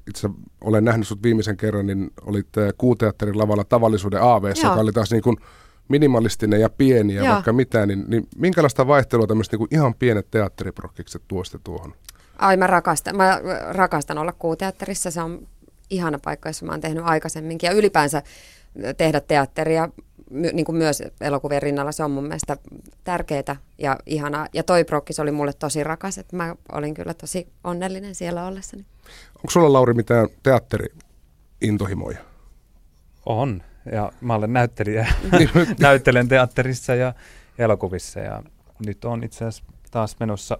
itse 0.09 0.29
olen 0.61 0.85
nähnyt 0.85 1.07
sut 1.07 1.23
viimeisen 1.23 1.57
kerran, 1.57 1.87
niin 1.87 2.11
olit 2.25 2.47
Kuuteatterin 2.77 3.37
lavalla 3.37 3.63
tavallisuuden 3.63 4.21
AV, 4.21 4.43
joka 4.63 4.73
oli 4.73 4.91
taas 4.91 5.11
niin 5.11 5.23
kuin 5.23 5.37
minimalistinen 5.87 6.61
ja 6.61 6.69
pieni 6.69 7.15
ja 7.15 7.23
Joo. 7.23 7.33
vaikka 7.33 7.53
mitään, 7.53 7.87
niin, 7.87 8.05
niin 8.07 8.27
minkälaista 8.37 8.87
vaihtelua 8.87 9.27
tämmöiset 9.27 9.59
niin 9.59 9.67
ihan 9.71 9.93
pienet 9.93 10.31
teatteriprokkikset 10.31 11.21
tuoste 11.27 11.59
tuohon? 11.63 11.93
Ai 12.37 12.57
mä 12.57 12.67
rakastan, 12.67 13.17
mä 13.17 13.41
rakastan 13.69 14.17
olla 14.17 14.31
kuuteatterissa, 14.31 15.11
se 15.11 15.21
on 15.21 15.47
ihana 15.89 16.19
paikka, 16.23 16.49
jossa 16.49 16.65
mä 16.65 16.71
oon 16.71 16.81
tehnyt 16.81 17.03
aikaisemminkin. 17.05 17.67
Ja 17.67 17.73
ylipäänsä 17.73 18.23
tehdä 18.97 19.19
teatteria 19.19 19.89
my, 20.29 20.51
niin 20.53 20.65
kuin 20.65 20.75
myös 20.75 21.03
elokuvien 21.21 21.61
rinnalla, 21.61 21.91
se 21.91 22.03
on 22.03 22.11
mun 22.11 22.23
mielestä 22.23 22.57
tärkeää 23.03 23.55
ja 23.77 23.97
ihanaa. 24.05 24.47
Ja 24.53 24.63
toi 24.63 24.83
prokkis 24.83 25.19
oli 25.19 25.31
mulle 25.31 25.53
tosi 25.53 25.83
rakas, 25.83 26.17
että 26.17 26.35
mä 26.35 26.55
olin 26.71 26.93
kyllä 26.93 27.13
tosi 27.13 27.47
onnellinen 27.63 28.15
siellä 28.15 28.47
ollessani. 28.47 28.85
Onko 29.35 29.49
sulla, 29.49 29.73
Lauri, 29.73 29.93
mitään 29.93 30.27
teatteri-intohimoja? 30.43 32.17
On. 33.25 33.63
Ja 33.91 34.11
mä 34.21 34.35
olen 34.35 34.53
näyttelijä. 34.53 35.07
Näyttelen 35.79 36.27
teatterissa 36.27 36.95
ja 36.95 37.13
elokuvissa. 37.57 38.19
Ja 38.19 38.43
nyt 38.85 39.05
on 39.05 39.23
itse 39.23 39.45
asiassa 39.45 39.63
taas 39.91 40.15
menossa, 40.19 40.57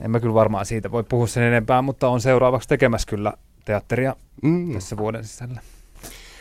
en 0.00 0.10
mä 0.10 0.20
kyllä 0.20 0.34
varmaan 0.34 0.66
siitä 0.66 0.90
voi 0.90 1.02
puhua 1.04 1.26
sen 1.26 1.42
enempää, 1.42 1.82
mutta 1.82 2.08
on 2.08 2.20
seuraavaksi 2.20 2.68
tekemässä 2.68 3.08
kyllä 3.08 3.32
teatteria 3.64 4.16
Mm. 4.42 4.72
tässä 4.74 4.96
vuoden 4.96 5.24
sisällä. 5.24 5.60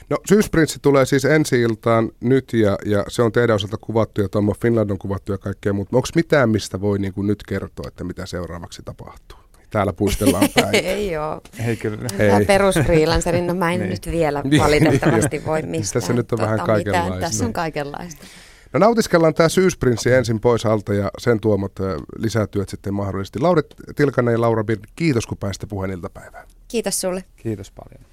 No 0.09 0.17
Syysprinssi 0.27 0.79
tulee 0.81 1.05
siis 1.05 1.25
ensi 1.25 1.61
iltaan 1.61 2.11
nyt 2.19 2.53
ja, 2.53 2.77
ja 2.85 3.03
se 3.07 3.21
on 3.21 3.31
teidän 3.31 3.55
osalta 3.55 3.77
kuvattu 3.81 4.21
ja 4.21 4.29
Tommo 4.29 4.53
Finland 4.61 4.89
on 4.89 4.97
kuvattu 4.97 5.31
ja 5.31 5.37
kaikkea 5.37 5.73
muuta. 5.73 5.97
Onko 5.97 6.07
mitään, 6.15 6.49
mistä 6.49 6.81
voi 6.81 6.99
niin 6.99 7.13
kuin 7.13 7.27
nyt 7.27 7.43
kertoa, 7.47 7.87
että 7.87 8.03
mitä 8.03 8.25
seuraavaksi 8.25 8.81
tapahtuu? 8.85 9.39
Täällä 9.71 9.93
puistellaan 9.93 10.47
päin. 10.55 10.75
Ei 10.85 11.17
oo. 11.17 11.41
Ei 11.67 11.75
kyllä. 11.77 11.97
Ei. 12.19 12.45
Perusfreelancerin, 12.45 13.47
no 13.47 13.53
mä 13.53 13.73
en 13.73 13.79
Niin. 13.79 13.89
nyt 13.89 14.05
vielä 14.11 14.41
Niin, 14.43 14.61
valitettavasti 14.63 15.37
niin, 15.37 15.45
voi 15.45 15.59
joo. 15.59 15.69
mistään. 15.69 16.01
Tässä 16.01 16.13
nyt 16.13 16.31
on 16.31 16.39
vähän 16.39 16.59
tota, 16.59 16.73
mitään. 16.77 16.93
kaikenlaista. 16.93 17.27
Tässä 17.27 17.45
on 17.45 17.53
kaikenlaista. 17.53 18.25
No 18.73 18.79
nautiskellaan 18.79 19.33
tämä 19.33 19.49
Syysprinssi 19.49 20.13
ensin 20.13 20.39
pois 20.39 20.65
alta 20.65 20.93
ja 20.93 21.11
sen 21.17 21.39
tuomat 21.39 21.71
lisätyöt 22.17 22.69
sitten 22.69 22.93
mahdollisesti. 22.93 23.39
Lauri 23.39 23.61
Tilkanen 23.95 24.31
ja 24.31 24.41
Laura 24.41 24.63
Bird, 24.63 24.83
kiitos 24.95 25.25
kun 25.27 25.37
pääsitte 25.37 25.67
puheen 25.67 25.91
iltapäivään. 25.91 26.47
Kiitos 26.67 27.01
sulle. 27.01 27.23
Kiitos 27.37 27.71
paljon. 27.71 28.11